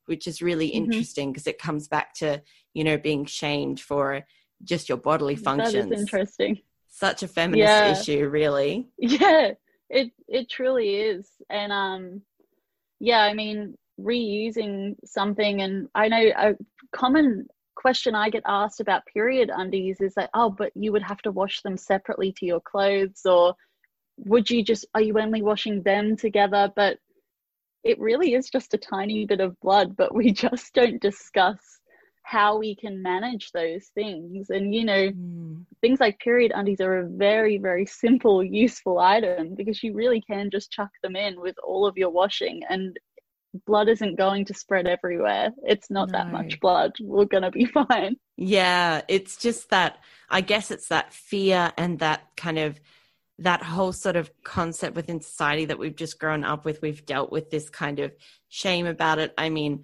which 0.08 0.25
is 0.25 0.41
really 0.41 0.72
mm-hmm. 0.72 0.86
interesting 0.86 1.32
because 1.32 1.46
it 1.46 1.60
comes 1.60 1.88
back 1.88 2.15
to 2.15 2.41
you 2.74 2.84
know 2.84 2.98
being 2.98 3.25
shamed 3.25 3.79
for 3.79 4.25
just 4.63 4.89
your 4.89 4.98
bodily 4.98 5.36
functions 5.36 5.89
that 5.89 5.93
is 5.93 6.01
interesting 6.01 6.58
such 6.94 7.24
a 7.24 7.28
feminist 7.28 7.68
yeah. 7.68 7.92
issue 7.92 8.30
really. 8.30 8.88
Yeah 8.98 9.52
it 9.90 10.12
it 10.28 10.50
truly 10.50 10.96
is. 10.96 11.30
And 11.50 11.72
um 11.72 12.22
yeah 13.00 13.22
i 13.22 13.34
mean 13.34 13.76
reusing 14.00 14.96
something 15.06 15.62
and 15.62 15.88
i 15.94 16.08
know 16.08 16.32
a 16.38 16.54
common 16.96 17.46
question 17.76 18.16
i 18.16 18.30
get 18.30 18.42
asked 18.48 18.80
about 18.80 19.06
period 19.06 19.52
undies 19.54 20.00
is 20.00 20.14
like 20.16 20.30
oh 20.34 20.50
but 20.50 20.72
you 20.74 20.92
would 20.92 21.04
have 21.04 21.22
to 21.22 21.32
wash 21.32 21.62
them 21.62 21.78
separately 21.78 22.32
to 22.32 22.46
your 22.46 22.62
clothes 22.62 23.22
or 23.26 23.56
would 24.18 24.50
you 24.50 24.64
just 24.64 24.86
are 24.94 25.02
you 25.02 25.20
only 25.20 25.42
washing 25.42 25.82
them 25.84 26.16
together? 26.16 26.72
But 26.76 26.98
it 27.84 28.00
really 28.00 28.34
is 28.34 28.50
just 28.50 28.74
a 28.74 28.78
tiny 28.78 29.26
bit 29.26 29.42
of 29.42 29.60
blood 29.60 29.96
but 29.96 30.16
we 30.16 30.32
just 30.46 30.74
don't 30.74 31.02
discuss 31.02 31.80
how 32.24 32.58
we 32.58 32.75
can 32.75 33.01
manage 33.01 33.51
those 33.51 33.88
things. 33.94 34.50
And, 34.50 34.74
you 34.74 34.86
know, 34.86 35.10
mm. 35.10 35.65
things 35.82 36.00
like 36.00 36.20
period 36.20 36.51
undies 36.56 36.82
are 36.82 37.00
a 37.00 37.08
very, 37.08 37.58
very 37.58 37.86
simple, 37.86 38.44
useful 38.44 39.00
item 39.00 39.56
because 39.56 39.84
you 39.84 39.94
really 39.94 40.22
can 40.22 40.50
just 40.50 40.72
chuck 40.72 40.89
them 41.03 41.15
in 41.15 41.39
with 41.39 41.56
all 41.63 41.86
of 41.86 41.98
your 41.98 42.10
washing 42.10 42.63
and 42.70 42.98
blood 43.68 43.88
isn't 43.88 44.18
going 44.18 44.46
to 44.46 44.53
spread 44.53 44.88
everywhere. 44.88 45.51
It's 45.63 45.92
not 45.92 46.10
no. 46.10 46.18
that 46.18 46.32
much 46.32 46.60
blood. 46.60 46.94
We're 47.00 47.25
going 47.25 47.44
to 47.44 47.51
be 47.51 47.65
fine. 47.89 48.15
Yeah. 48.38 49.01
It's 49.08 49.38
just 49.38 49.70
that, 49.70 50.00
I 50.30 50.42
guess 50.42 50.72
it's 50.72 50.88
that 50.88 51.13
fear 51.13 51.72
and 51.77 52.00
that 52.00 52.24
kind 52.36 52.58
of 52.58 52.80
that 53.39 53.63
whole 53.63 53.92
sort 53.92 54.15
of 54.15 54.32
concept 54.44 54.96
within 54.96 55.20
society 55.20 55.65
that 55.65 55.80
we've 55.80 55.96
just 55.96 56.20
grown 56.20 56.44
up 56.44 56.65
with. 56.65 56.82
We've 56.82 57.06
dealt 57.06 57.32
with 57.32 57.50
this 57.50 57.70
kind 57.70 58.00
of 58.00 58.13
shame 58.48 58.86
about 58.86 59.20
it. 59.20 59.34
I 59.38 59.50
mean, 59.50 59.84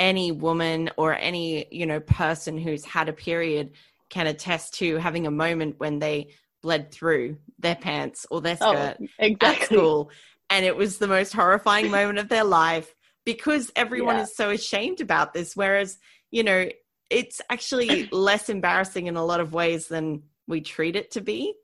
any 0.00 0.32
woman 0.32 0.90
or 0.96 1.14
any 1.14 1.66
you 1.70 1.86
know 1.86 2.00
person 2.00 2.58
who's 2.58 2.84
had 2.84 3.08
a 3.08 3.12
period 3.12 3.72
can 4.08 4.26
attest 4.26 4.74
to 4.74 4.96
having 4.96 5.26
a 5.26 5.30
moment 5.30 5.78
when 5.78 6.00
they 6.00 6.30
bled 6.62 6.90
through 6.90 7.36
their 7.58 7.76
pants 7.76 8.26
or 8.30 8.40
their 8.40 8.56
oh, 8.60 8.72
skirt 8.72 8.96
oh, 9.00 9.06
exactly. 9.18 9.48
at 9.48 9.62
school 9.62 10.10
and 10.48 10.64
it 10.64 10.74
was 10.74 10.98
the 10.98 11.06
most 11.06 11.32
horrifying 11.32 11.90
moment 11.90 12.18
of 12.18 12.28
their 12.28 12.44
life 12.44 12.94
because 13.24 13.70
everyone 13.76 14.16
yeah. 14.16 14.22
is 14.22 14.34
so 14.34 14.50
ashamed 14.50 15.00
about 15.00 15.32
this 15.34 15.54
whereas 15.54 15.98
you 16.30 16.42
know 16.42 16.66
it's 17.10 17.40
actually 17.50 18.08
less 18.10 18.48
embarrassing 18.48 19.06
in 19.06 19.16
a 19.16 19.24
lot 19.24 19.40
of 19.40 19.52
ways 19.52 19.86
than 19.88 20.22
we 20.48 20.62
treat 20.62 20.96
it 20.96 21.10
to 21.10 21.20
be 21.20 21.54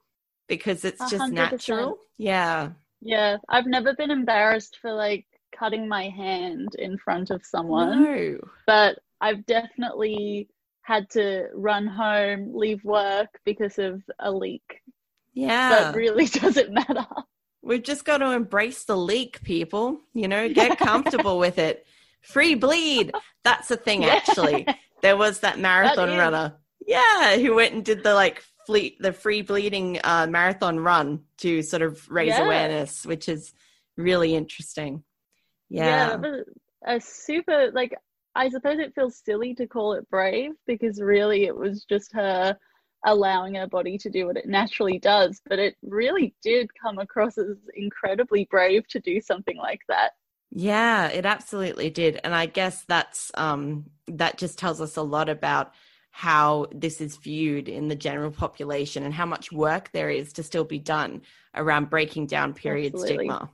because 0.47 0.85
it's 0.85 1.11
just 1.11 1.25
100%. 1.25 1.33
natural 1.33 1.99
yeah 2.19 2.69
yeah 3.01 3.39
i've 3.49 3.67
never 3.67 3.95
been 3.95 4.11
embarrassed 4.11 4.79
for 4.81 4.93
like 4.93 5.27
cutting 5.59 5.89
my 5.89 6.09
hand 6.09 6.75
in 6.79 6.99
front 6.99 7.31
of 7.31 7.45
someone. 7.45 8.03
No. 8.03 8.39
But 8.67 8.99
I've 9.21 9.45
definitely 9.47 10.49
had 10.83 11.11
to 11.11 11.49
run 11.55 11.87
home, 11.87 12.53
leave 12.55 12.85
work 12.85 13.41
because 13.45 13.79
of 13.79 14.03
a 14.21 14.31
leak. 14.31 14.83
Yeah. 15.35 15.91
But 15.93 15.97
really 15.97 16.27
doesn't 16.27 16.73
matter. 16.73 17.07
We've 17.63 17.83
just 17.83 18.05
got 18.05 18.19
to 18.19 18.31
embrace 18.31 18.85
the 18.85 18.97
leak, 18.97 19.43
people. 19.43 20.01
You 20.15 20.29
know, 20.29 20.49
get 20.49 20.79
comfortable 20.79 21.39
with 21.39 21.59
it. 21.59 21.87
Free 22.21 22.55
bleed. 22.55 23.13
That's 23.45 23.71
a 23.71 23.77
thing, 23.77 24.03
yeah. 24.03 24.15
actually. 24.15 24.67
There 25.03 25.17
was 25.17 25.41
that 25.41 25.59
marathon 25.59 26.11
that 26.11 26.19
runner. 26.19 26.57
Yeah, 26.87 27.37
who 27.37 27.55
went 27.57 27.75
and 27.75 27.85
did 27.85 28.05
the 28.05 28.15
like 28.15 28.43
fleet 28.67 28.97
the 29.01 29.13
free 29.13 29.43
bleeding 29.43 30.01
uh, 30.05 30.27
marathon 30.29 30.79
run 30.81 31.23
to 31.39 31.63
sort 31.63 31.83
of 31.83 32.09
raise 32.09 32.29
yeah. 32.29 32.45
awareness, 32.45 33.05
which 33.05 33.29
is 33.29 33.53
really 33.97 34.35
interesting. 34.35 35.03
Yeah. 35.69 36.17
yeah 36.21 36.43
a 36.87 37.01
super 37.01 37.71
like 37.73 37.95
I 38.35 38.49
suppose 38.51 38.79
it 38.79 38.95
feels 38.95 39.17
silly 39.25 39.55
to 39.55 39.67
call 39.67 39.95
it 39.95 40.09
brave 40.11 40.53
because 40.67 41.01
really 41.01 41.45
it 41.45 41.57
was 41.57 41.85
just 41.85 42.13
her 42.13 42.57
allowing 43.05 43.55
her 43.55 43.67
body 43.67 43.97
to 43.99 44.11
do 44.11 44.27
what 44.27 44.37
it 44.37 44.47
naturally 44.47 44.99
does. 44.99 45.41
But 45.49 45.59
it 45.59 45.77
really 45.83 46.35
did 46.43 46.71
come 46.81 46.99
across 46.99 47.39
as 47.39 47.57
incredibly 47.75 48.47
brave 48.51 48.87
to 48.89 49.01
do 49.01 49.21
something 49.21 49.57
like 49.57 49.81
that. 49.89 50.13
Yeah, 50.51 51.09
it 51.09 51.27
absolutely 51.27 51.91
did. 51.91 52.21
And 52.25 52.35
I 52.35 52.47
guess 52.47 52.85
that's 52.85 53.31
um 53.35 53.87
that 54.09 54.39
just 54.39 54.59
tells 54.59 54.81
us 54.81 54.97
a 54.97 55.03
lot 55.03 55.29
about 55.29 55.73
how 56.11 56.67
this 56.73 57.01
is 57.01 57.17
viewed 57.17 57.69
in 57.69 57.89
the 57.89 57.97
general 57.97 58.31
population 58.31 59.03
and 59.03 59.13
how 59.13 59.27
much 59.27 59.53
work 59.53 59.91
there 59.93 60.09
is 60.09 60.33
to 60.35 60.43
still 60.43 60.65
be 60.65 60.79
done 60.79 61.21
around 61.55 61.91
breaking 61.91 62.27
down 62.27 62.55
period 62.55 62.95
absolutely. 62.95 63.27
stigma. 63.27 63.51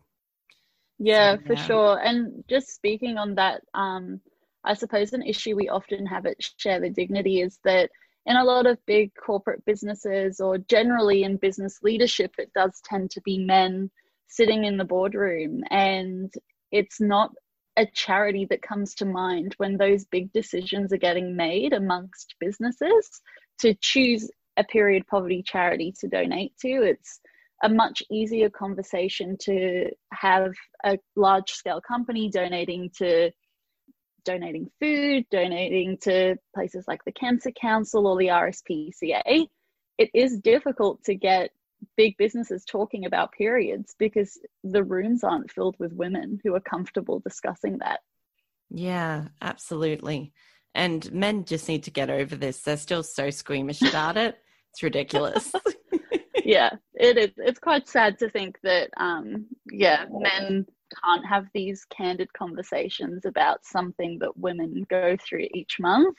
Yeah, 0.99 1.37
so, 1.37 1.43
for 1.47 1.55
yeah. 1.55 1.65
sure. 1.65 2.01
And 2.01 2.45
just 2.49 2.75
speaking 2.75 3.19
on 3.19 3.35
that, 3.37 3.63
um, 3.75 4.21
I 4.65 4.75
suppose 4.75 5.13
an 5.13 5.23
issue 5.23 5.57
we 5.57 5.69
often 5.69 6.07
have 6.07 6.27
at 6.27 6.37
Share 6.57 6.81
the 6.81 6.91
Dignity 6.91 7.41
is 7.41 7.59
that 7.65 7.91
in 8.27 8.37
a 8.37 8.45
lot 8.45 8.67
of 8.67 8.85
big 8.87 9.13
corporate 9.15 9.65
businesses 9.65 10.41
or 10.41 10.59
generally 10.59 11.25
in 11.25 11.37
business 11.37 11.81
leadership, 11.83 12.35
it 12.39 12.53
does 12.55 12.81
tend 12.85 13.11
to 13.13 13.21
be 13.23 13.45
men 13.45 13.91
sitting 14.29 14.65
in 14.65 14.77
the 14.77 14.85
boardroom. 14.85 15.63
And 15.71 16.33
it's 16.71 17.01
not 17.01 17.33
a 17.77 17.87
charity 17.87 18.47
that 18.51 18.63
comes 18.63 18.95
to 18.95 19.05
mind 19.05 19.55
when 19.57 19.77
those 19.77 20.05
big 20.05 20.33
decisions 20.33 20.93
are 20.93 20.99
getting 20.99 21.37
made 21.37 21.73
amongst 21.73 22.35
businesses 22.39 23.21
to 23.61 23.75
choose 23.81 24.31
a 24.57 24.65
period 24.65 25.07
poverty 25.07 25.43
charity 25.43 25.93
to 26.01 26.09
donate 26.09 26.57
to. 26.59 26.69
It's 26.69 27.21
a 27.63 27.69
much 27.69 28.03
easier 28.11 28.51
conversation 28.51 29.37
to 29.39 29.89
have 30.13 30.53
a 30.85 30.99
large 31.17 31.51
scale 31.51 31.81
company 31.81 32.29
donating 32.29 32.91
to 32.99 33.31
donating 34.25 34.71
food, 34.81 35.25
donating 35.31 35.99
to 35.99 36.37
places 36.55 36.85
like 36.87 37.05
the 37.05 37.13
Cancer 37.13 37.51
Council 37.51 38.07
or 38.07 38.17
the 38.17 38.29
RSPCA. 38.29 39.47
It 39.99 40.11
is 40.15 40.39
difficult 40.39 41.03
to 41.05 41.15
get 41.15 41.51
big 41.97 42.17
businesses 42.17 42.65
talking 42.65 43.05
about 43.05 43.33
periods 43.33 43.95
because 43.99 44.39
the 44.63 44.85
rooms 44.85 45.25
aren't 45.25 45.51
filled 45.51 45.77
with 45.79 45.93
women 45.93 46.41
who 46.45 46.55
are 46.55 46.61
comfortable 46.61 47.21
discussing 47.21 47.79
that. 47.79 48.01
Yeah, 48.71 49.29
absolutely. 49.41 50.33
And 50.75 51.11
men 51.13 51.45
just 51.45 51.69
need 51.69 51.85
to 51.85 51.91
get 51.91 52.09
over 52.09 52.37
this. 52.37 52.61
They're 52.61 52.77
still 52.77 53.03
so 53.03 53.31
squeamish 53.31 53.83
about 53.83 54.17
it. 54.17 54.37
It's 54.73 54.83
ridiculous. 54.83 55.53
yeah, 56.45 56.71
it 56.95 57.19
is. 57.19 57.31
It's 57.37 57.59
quite 57.59 57.89
sad 57.89 58.19
to 58.19 58.31
think 58.31 58.59
that, 58.63 58.91
um, 58.97 59.47
yeah, 59.71 60.07
men 60.11 60.67
can't 61.05 61.27
have 61.27 61.47
these 61.55 61.85
candid 61.87 62.33
conversations 62.33 63.25
about 63.25 63.65
something 63.65 64.19
that 64.21 64.37
women 64.37 64.87
go 64.89 65.17
through 65.17 65.49
each 65.55 65.79
month. 65.81 66.17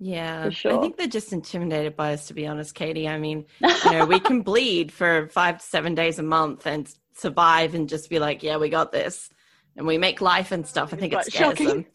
Yeah, 0.00 0.50
sure. 0.50 0.76
I 0.76 0.80
think 0.80 0.96
they're 0.96 1.06
just 1.06 1.32
intimidated 1.32 1.96
by 1.96 2.14
us, 2.14 2.26
to 2.26 2.34
be 2.34 2.46
honest, 2.46 2.74
Katie. 2.74 3.08
I 3.08 3.18
mean, 3.18 3.46
you 3.60 3.90
know, 3.92 4.06
we 4.06 4.20
can 4.20 4.42
bleed 4.42 4.92
for 4.92 5.28
five 5.28 5.58
to 5.58 5.64
seven 5.64 5.94
days 5.94 6.18
a 6.18 6.22
month, 6.22 6.66
and 6.66 6.92
survive 7.14 7.74
and 7.74 7.88
just 7.88 8.10
be 8.10 8.18
like, 8.18 8.42
yeah, 8.42 8.56
we 8.56 8.68
got 8.68 8.92
this. 8.92 9.30
And 9.76 9.86
we 9.86 9.98
make 9.98 10.20
life 10.20 10.52
and 10.52 10.66
stuff. 10.66 10.92
I 10.92 10.96
think 10.96 11.12
it 11.12 11.24
scares 11.24 11.58
shocking. 11.58 11.66
them. 11.66 11.86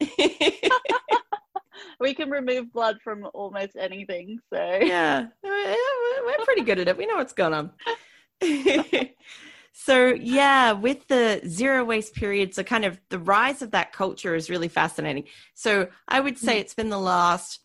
we 2.00 2.14
can 2.14 2.30
remove 2.30 2.72
blood 2.72 2.98
from 3.02 3.28
almost 3.34 3.76
anything. 3.76 4.38
So 4.52 4.78
yeah, 4.82 5.26
we're 5.42 6.44
pretty 6.44 6.62
good 6.62 6.78
at 6.78 6.88
it. 6.88 6.96
We 6.96 7.06
know 7.06 7.16
what's 7.16 7.32
going 7.32 7.54
on. 7.54 7.70
so 9.72 10.06
yeah, 10.08 10.72
with 10.72 11.06
the 11.08 11.40
zero 11.46 11.84
waste 11.84 12.14
period, 12.14 12.54
so 12.54 12.62
kind 12.62 12.84
of 12.84 12.98
the 13.10 13.18
rise 13.18 13.62
of 13.62 13.72
that 13.72 13.92
culture 13.92 14.34
is 14.34 14.50
really 14.50 14.68
fascinating. 14.68 15.24
So 15.54 15.88
I 16.08 16.20
would 16.20 16.38
say 16.38 16.52
mm-hmm. 16.52 16.60
it's 16.60 16.74
been 16.74 16.90
the 16.90 16.98
last 16.98 17.60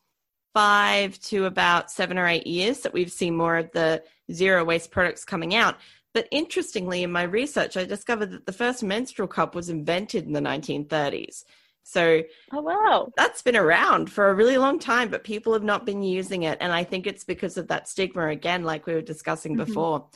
five 0.53 1.17
to 1.19 1.45
about 1.45 1.91
seven 1.91 2.17
or 2.17 2.27
eight 2.27 2.47
years 2.47 2.81
that 2.81 2.93
we've 2.93 3.11
seen 3.11 3.35
more 3.35 3.57
of 3.57 3.71
the 3.71 4.03
zero 4.31 4.63
waste 4.63 4.91
products 4.91 5.23
coming 5.23 5.55
out. 5.55 5.77
But 6.13 6.27
interestingly, 6.31 7.03
in 7.03 7.11
my 7.11 7.23
research, 7.23 7.77
I 7.77 7.85
discovered 7.85 8.31
that 8.31 8.45
the 8.45 8.51
first 8.51 8.83
menstrual 8.83 9.29
cup 9.29 9.55
was 9.55 9.69
invented 9.69 10.25
in 10.25 10.33
the 10.33 10.41
1930s. 10.41 11.45
So, 11.83 12.21
oh 12.53 12.61
wow, 12.61 13.11
that's 13.17 13.41
been 13.41 13.57
around 13.57 14.11
for 14.11 14.29
a 14.29 14.33
really 14.33 14.57
long 14.57 14.79
time, 14.79 15.09
but 15.09 15.23
people 15.23 15.53
have 15.53 15.63
not 15.63 15.85
been 15.85 16.03
using 16.03 16.43
it. 16.43 16.57
And 16.61 16.71
I 16.71 16.83
think 16.83 17.07
it's 17.07 17.23
because 17.23 17.57
of 17.57 17.67
that 17.67 17.89
stigma 17.89 18.27
again, 18.27 18.63
like 18.63 18.85
we 18.85 18.93
were 18.93 19.01
discussing 19.01 19.53
mm-hmm. 19.53 19.65
before. 19.65 20.07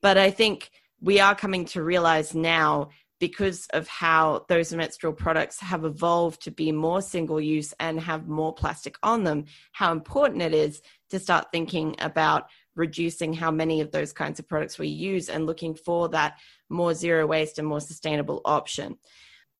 But 0.00 0.16
I 0.18 0.30
think 0.30 0.70
we 1.00 1.20
are 1.20 1.34
coming 1.34 1.64
to 1.66 1.82
realize 1.82 2.34
now 2.34 2.90
because 3.18 3.66
of 3.74 3.86
how 3.86 4.46
those 4.48 4.72
menstrual 4.72 5.12
products 5.12 5.60
have 5.60 5.84
evolved 5.84 6.42
to 6.42 6.50
be 6.50 6.72
more 6.72 7.02
single 7.02 7.40
use 7.40 7.74
and 7.78 8.00
have 8.00 8.28
more 8.28 8.54
plastic 8.54 8.96
on 9.02 9.24
them, 9.24 9.44
how 9.72 9.92
important 9.92 10.40
it 10.40 10.54
is 10.54 10.80
to 11.10 11.18
start 11.18 11.48
thinking 11.52 11.94
about 11.98 12.46
reducing 12.76 13.34
how 13.34 13.50
many 13.50 13.82
of 13.82 13.92
those 13.92 14.12
kinds 14.12 14.38
of 14.38 14.48
products 14.48 14.78
we 14.78 14.88
use 14.88 15.28
and 15.28 15.44
looking 15.44 15.74
for 15.74 16.08
that 16.08 16.38
more 16.70 16.94
zero 16.94 17.26
waste 17.26 17.58
and 17.58 17.68
more 17.68 17.80
sustainable 17.80 18.40
option 18.46 18.96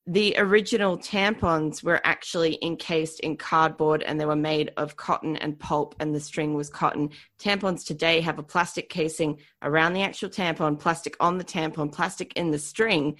the 0.06 0.34
original 0.38 0.98
tampons 0.98 1.82
were 1.82 2.00
actually 2.04 2.58
encased 2.62 3.20
in 3.20 3.36
cardboard 3.36 4.02
and 4.02 4.18
they 4.18 4.24
were 4.24 4.34
made 4.34 4.72
of 4.76 4.96
cotton 4.96 5.36
and 5.36 5.58
pulp 5.58 5.94
and 6.00 6.14
the 6.14 6.20
string 6.20 6.54
was 6.54 6.70
cotton. 6.70 7.10
Tampons 7.38 7.84
today 7.84 8.20
have 8.20 8.38
a 8.38 8.42
plastic 8.42 8.88
casing 8.88 9.38
around 9.62 9.92
the 9.92 10.02
actual 10.02 10.30
tampon, 10.30 10.78
plastic 10.78 11.16
on 11.20 11.38
the 11.38 11.44
tampon, 11.44 11.92
plastic 11.92 12.32
in 12.34 12.50
the 12.50 12.58
string. 12.58 13.16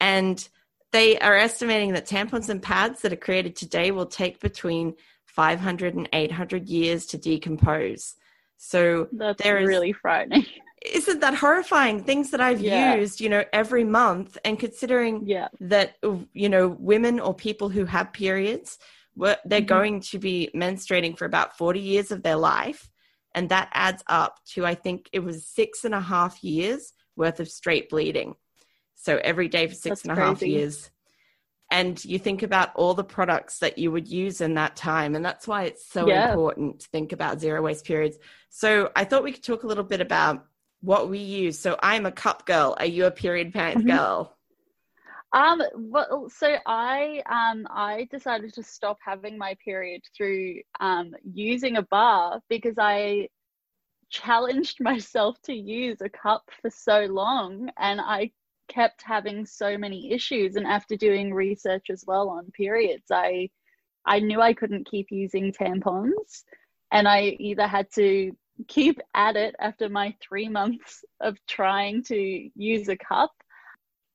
And 0.00 0.48
they 0.92 1.18
are 1.18 1.36
estimating 1.36 1.92
that 1.92 2.06
tampons 2.06 2.48
and 2.48 2.62
pads 2.62 3.02
that 3.02 3.12
are 3.12 3.16
created 3.16 3.54
today 3.54 3.90
will 3.90 4.06
take 4.06 4.40
between 4.40 4.94
500 5.26 5.94
and 5.94 6.08
800 6.12 6.68
years 6.68 7.06
to 7.06 7.18
decompose. 7.18 8.14
So 8.56 9.08
that's 9.12 9.44
really 9.44 9.92
frightening. 9.92 10.46
Isn't 10.84 11.20
that 11.20 11.34
horrifying 11.34 12.02
things 12.02 12.30
that 12.30 12.40
i've 12.40 12.60
yeah. 12.60 12.94
used 12.94 13.20
you 13.20 13.28
know 13.28 13.44
every 13.52 13.84
month 13.84 14.38
and 14.44 14.58
considering 14.58 15.26
yeah. 15.26 15.48
that 15.60 15.96
you 16.32 16.48
know 16.48 16.68
women 16.78 17.20
or 17.20 17.34
people 17.34 17.68
who 17.68 17.84
have 17.84 18.12
periods 18.12 18.78
they're 19.16 19.36
mm-hmm. 19.44 19.66
going 19.66 20.00
to 20.00 20.18
be 20.18 20.48
menstruating 20.54 21.16
for 21.16 21.24
about 21.24 21.56
40 21.56 21.80
years 21.80 22.10
of 22.10 22.22
their 22.22 22.36
life 22.36 22.90
and 23.34 23.48
that 23.48 23.68
adds 23.72 24.02
up 24.08 24.38
to 24.54 24.64
i 24.66 24.74
think 24.74 25.08
it 25.12 25.20
was 25.20 25.46
six 25.46 25.84
and 25.84 25.94
a 25.94 26.00
half 26.00 26.42
years 26.42 26.92
worth 27.16 27.40
of 27.40 27.48
straight 27.48 27.88
bleeding 27.90 28.34
so 28.94 29.20
every 29.22 29.48
day 29.48 29.66
for 29.66 29.74
six 29.74 30.02
That's 30.02 30.04
and 30.04 30.18
a 30.18 30.20
half 30.20 30.42
years 30.42 30.90
and 31.70 32.04
you 32.04 32.18
think 32.18 32.42
about 32.42 32.70
all 32.74 32.92
the 32.92 33.02
products 33.02 33.58
that 33.60 33.78
you 33.78 33.90
would 33.90 34.06
use 34.06 34.42
in 34.42 34.54
that 34.54 34.76
time 34.76 35.14
and 35.14 35.24
that's 35.24 35.46
why 35.46 35.64
it's 35.64 35.86
so 35.86 36.06
yeah. 36.06 36.30
important 36.30 36.80
to 36.80 36.88
think 36.88 37.12
about 37.12 37.40
zero 37.40 37.62
waste 37.62 37.84
periods 37.84 38.18
so 38.48 38.90
i 38.96 39.04
thought 39.04 39.24
we 39.24 39.32
could 39.32 39.44
talk 39.44 39.62
a 39.62 39.66
little 39.66 39.84
bit 39.84 40.00
about 40.00 40.46
what 40.82 41.08
we 41.08 41.18
use. 41.18 41.58
So 41.58 41.78
I'm 41.82 42.06
a 42.06 42.12
cup 42.12 42.44
girl. 42.44 42.76
Are 42.78 42.86
you 42.86 43.06
a 43.06 43.10
period 43.10 43.52
pants 43.52 43.78
mm-hmm. 43.78 43.96
girl? 43.96 44.36
Um, 45.32 45.62
well, 45.74 46.28
so 46.28 46.56
I 46.66 47.22
um 47.26 47.66
I 47.70 48.06
decided 48.10 48.52
to 48.54 48.62
stop 48.62 48.98
having 49.02 49.38
my 49.38 49.56
period 49.64 50.02
through 50.14 50.60
um 50.78 51.14
using 51.24 51.76
a 51.76 51.82
bar 51.82 52.40
because 52.50 52.74
I 52.78 53.28
challenged 54.10 54.76
myself 54.80 55.40
to 55.44 55.54
use 55.54 56.00
a 56.02 56.10
cup 56.10 56.50
for 56.60 56.70
so 56.70 57.06
long 57.06 57.70
and 57.78 58.00
I 58.00 58.32
kept 58.68 59.02
having 59.02 59.44
so 59.46 59.76
many 59.76 60.12
issues 60.12 60.56
and 60.56 60.66
after 60.66 60.96
doing 60.96 61.34
research 61.34 61.86
as 61.90 62.04
well 62.06 62.28
on 62.28 62.50
periods 62.52 63.10
I 63.10 63.50
I 64.04 64.20
knew 64.20 64.40
I 64.40 64.54
couldn't 64.54 64.88
keep 64.90 65.08
using 65.10 65.52
tampons 65.52 66.44
and 66.90 67.08
I 67.08 67.36
either 67.38 67.66
had 67.66 67.90
to 67.94 68.32
keep 68.68 69.00
at 69.14 69.36
it 69.36 69.54
after 69.60 69.88
my 69.88 70.14
three 70.26 70.48
months 70.48 71.04
of 71.20 71.36
trying 71.48 72.02
to 72.04 72.50
use 72.54 72.88
a 72.88 72.96
cup, 72.96 73.32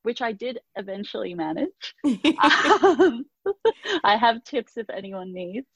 which 0.03 0.21
I 0.21 0.31
did 0.31 0.59
eventually 0.75 1.33
manage. 1.33 1.95
um, 2.05 3.25
I 4.03 4.17
have 4.17 4.43
tips 4.43 4.73
if 4.77 4.89
anyone 4.89 5.33
needs. 5.33 5.67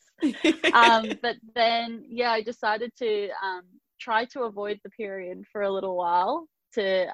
Um, 0.74 1.18
but 1.22 1.38
then, 1.56 2.04
yeah, 2.08 2.32
I 2.32 2.42
decided 2.42 2.92
to 2.98 3.30
um, 3.44 3.64
try 4.00 4.26
to 4.26 4.42
avoid 4.42 4.80
the 4.84 4.90
period 4.92 5.44
for 5.52 5.62
a 5.62 5.72
little 5.72 5.96
while 5.96 6.48
to 6.74 7.08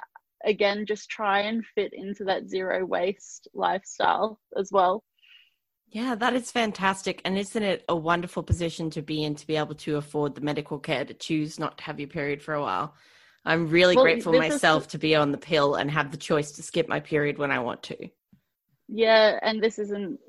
again 0.46 0.86
just 0.86 1.10
try 1.10 1.42
and 1.42 1.66
fit 1.74 1.92
into 1.94 2.24
that 2.24 2.48
zero 2.48 2.86
waste 2.86 3.48
lifestyle 3.54 4.40
as 4.58 4.70
well. 4.72 5.04
Yeah, 5.90 6.16
that 6.16 6.34
is 6.34 6.52
fantastic. 6.52 7.22
And 7.24 7.38
isn't 7.38 7.64
it 7.64 7.86
a 7.88 7.96
wonderful 7.96 8.44
position 8.44 8.90
to 8.92 9.02
be 9.02 9.24
in 9.24 9.36
to 9.36 9.48
be 9.48 9.56
able 9.56 9.76
to 9.76 9.98
afford 9.98 10.36
the 10.36 10.42
medical 10.42 10.80
care 10.80 11.06
to 11.06 11.14
choose 11.14 11.60
not 11.60 11.78
to 11.78 11.84
have 11.86 12.00
your 12.00 12.10
period 12.10 12.42
for 12.42 12.54
a 12.54 12.62
while? 12.62 12.94
I'm 13.46 13.70
really 13.70 13.96
well, 13.96 14.04
grateful 14.04 14.34
myself 14.34 14.84
is... 14.84 14.88
to 14.90 14.98
be 14.98 15.16
on 15.16 15.32
the 15.32 15.38
pill 15.38 15.76
and 15.76 15.90
have 15.90 16.12
the 16.12 16.18
choice 16.18 16.52
to 16.54 16.64
skip 16.64 16.90
my 16.90 17.00
period 17.00 17.38
when 17.38 17.52
I 17.52 17.60
want 17.60 17.82
to. 17.84 18.10
Yeah, 18.90 19.40
and 19.42 19.64
this 19.64 19.80
isn't 19.80 20.20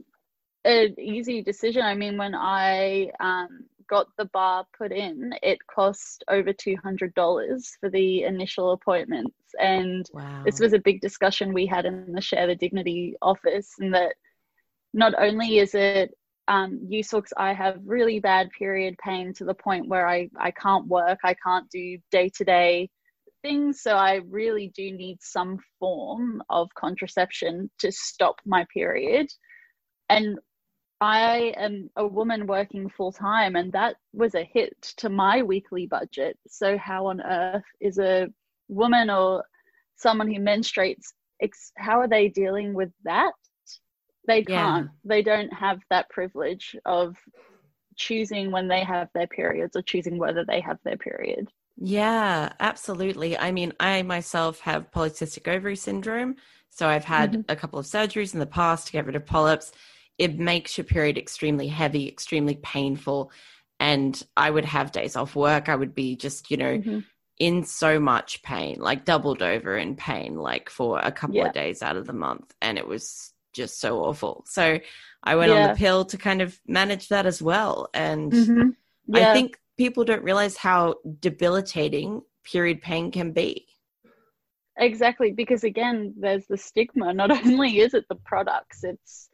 an 0.65 0.95
easy 0.99 1.43
decision. 1.43 1.83
I 1.83 1.95
mean, 1.95 2.17
when 2.17 2.35
I 2.35 3.11
um, 3.19 3.65
got 3.89 4.07
the 4.17 4.27
bar 4.27 4.65
put 4.77 4.93
in, 4.93 5.33
it 5.43 5.59
cost 5.67 6.23
over 6.29 6.53
$200 6.53 7.63
for 7.81 7.91
the 7.91 8.23
initial 8.23 8.73
appointments. 8.73 9.35
And 9.61 10.07
wow. 10.13 10.43
this 10.45 10.61
was 10.61 10.73
a 10.73 10.79
big 10.79 11.01
discussion 11.01 11.53
we 11.53 11.67
had 11.67 11.87
in 11.87 12.13
the 12.13 12.21
Share 12.21 12.47
the 12.47 12.55
Dignity 12.55 13.17
office, 13.23 13.75
and 13.81 13.93
that 13.95 14.15
not 14.95 15.15
only 15.19 15.59
is 15.59 15.75
it 15.75 16.11
um, 16.49 16.81
useful 16.89 17.23
I 17.37 17.53
have 17.53 17.79
really 17.85 18.21
bad 18.21 18.49
period 18.59 18.97
pain 19.05 19.35
to 19.35 19.45
the 19.45 19.55
point 19.55 19.89
where 19.89 20.09
I, 20.09 20.31
I 20.39 20.51
can't 20.51 20.87
work, 20.87 21.19
I 21.23 21.35
can't 21.35 21.69
do 21.71 21.99
day 22.11 22.31
to 22.37 22.45
day 22.45 22.89
things. 23.43 23.83
So 23.83 23.95
I 23.95 24.21
really 24.29 24.73
do 24.75 24.91
need 24.93 25.19
some 25.21 25.59
form 25.79 26.43
of 26.51 26.69
contraception 26.75 27.71
to 27.81 27.93
stop 27.93 28.37
my 28.45 28.67
period. 28.73 29.29
And 30.09 30.39
I 31.01 31.55
am 31.57 31.91
a 31.97 32.07
woman 32.07 32.47
working 32.47 32.89
full 32.89 33.13
time, 33.13 33.55
and 33.55 33.73
that 33.73 33.97
was 34.13 34.35
a 34.35 34.43
hit 34.43 34.75
to 34.97 35.09
my 35.09 35.43
weekly 35.43 35.87
budget. 35.87 36.37
So, 36.49 36.77
how 36.77 37.07
on 37.07 37.21
earth 37.21 37.63
is 37.81 37.99
a 37.99 38.29
woman 38.69 39.09
or 39.09 39.45
someone 39.97 40.27
who 40.27 40.41
menstruates, 40.41 41.13
how 41.77 42.01
are 42.01 42.09
they 42.09 42.29
dealing 42.29 42.75
with 42.75 42.91
that? 43.05 43.33
They 44.29 44.45
can't. 44.45 44.85
Yeah. 44.85 44.91
They 45.05 45.23
don't 45.23 45.53
have 45.53 45.81
that 45.91 46.09
privilege 46.11 46.77
of 46.85 47.17
choosing 47.97 48.53
when 48.53 48.69
they 48.69 48.85
have 48.85 49.09
their 49.15 49.27
periods 49.27 49.75
or 49.75 49.83
choosing 49.83 50.19
whether 50.19 50.45
they 50.45 50.61
have 50.61 50.79
their 50.85 50.99
period. 50.99 51.49
Yeah, 51.77 52.53
absolutely. 52.61 53.39
I 53.39 53.51
mean, 53.53 53.73
I 53.81 54.03
myself 54.03 54.61
have 54.61 54.91
polycystic 54.91 55.49
ovary 55.49 55.77
syndrome. 55.77 56.37
So 56.71 56.87
I've 56.89 57.05
had 57.05 57.33
mm-hmm. 57.33 57.41
a 57.49 57.57
couple 57.57 57.79
of 57.79 57.87
surgeries 57.87 58.35
in 58.35 58.41
the 58.41 58.47
past 58.47 58.87
to 58.87 58.93
get 58.93 59.07
rid 59.07 59.17
of 59.17 59.25
polyps. 59.25 59.73
It 60.19 60.39
makes 60.39 60.77
your 60.77 60.85
period 60.85 61.17
extremely 61.17 61.69
heavy, 61.69 62.07
extremely 62.07 62.57
painful. 62.57 63.33
And 63.81 64.21
I 64.37 64.51
would 64.51 64.67
have 64.67 64.93
days 64.93 65.17
off 65.17 65.35
work. 65.35 65.69
I 65.69 65.77
would 65.77 65.95
be 65.95 66.17
just, 66.17 66.51
you 66.51 66.57
know, 66.59 66.79
mm-hmm. 66.79 66.99
in 67.39 67.65
so 67.65 67.99
much 67.99 68.43
pain, 68.43 68.79
like 68.79 69.05
doubled 69.05 69.43
over 69.43 69.77
in 69.77 69.97
pain, 69.97 70.37
like 70.37 70.69
for 70.69 70.99
a 70.99 71.13
couple 71.13 71.37
yeah. 71.37 71.47
of 71.47 71.55
days 71.55 71.83
out 71.83 71.97
of 71.97 72.07
the 72.07 72.13
month. 72.13 72.53
And 72.61 72.77
it 72.77 72.87
was 72.87 73.33
just 73.59 73.81
so 73.81 74.05
awful. 74.05 74.45
So 74.47 74.79
I 75.23 75.35
went 75.35 75.53
yeah. 75.53 75.59
on 75.59 75.69
the 75.69 75.75
pill 75.75 76.05
to 76.07 76.17
kind 76.17 76.41
of 76.41 76.59
manage 76.67 77.09
that 77.09 77.27
as 77.27 77.43
well. 77.43 77.91
And 77.93 78.33
mm-hmm. 78.33 78.69
yeah. 79.09 79.31
I 79.31 79.35
think 79.35 79.59
people 79.77 80.05
don't 80.05 80.23
realize 80.23 80.57
how 80.57 80.95
debilitating 81.21 82.23
period 82.45 82.81
pain 82.81 83.11
can 83.11 83.33
be. 83.33 83.67
Exactly, 84.79 85.33
because 85.33 85.65
again, 85.65 86.15
there's 86.17 86.47
the 86.47 86.57
stigma. 86.57 87.13
Not 87.13 87.31
only 87.47 87.81
is 87.81 87.95
it 87.95 88.07
the 88.09 88.15
products, 88.15 88.85
it's, 88.85 89.29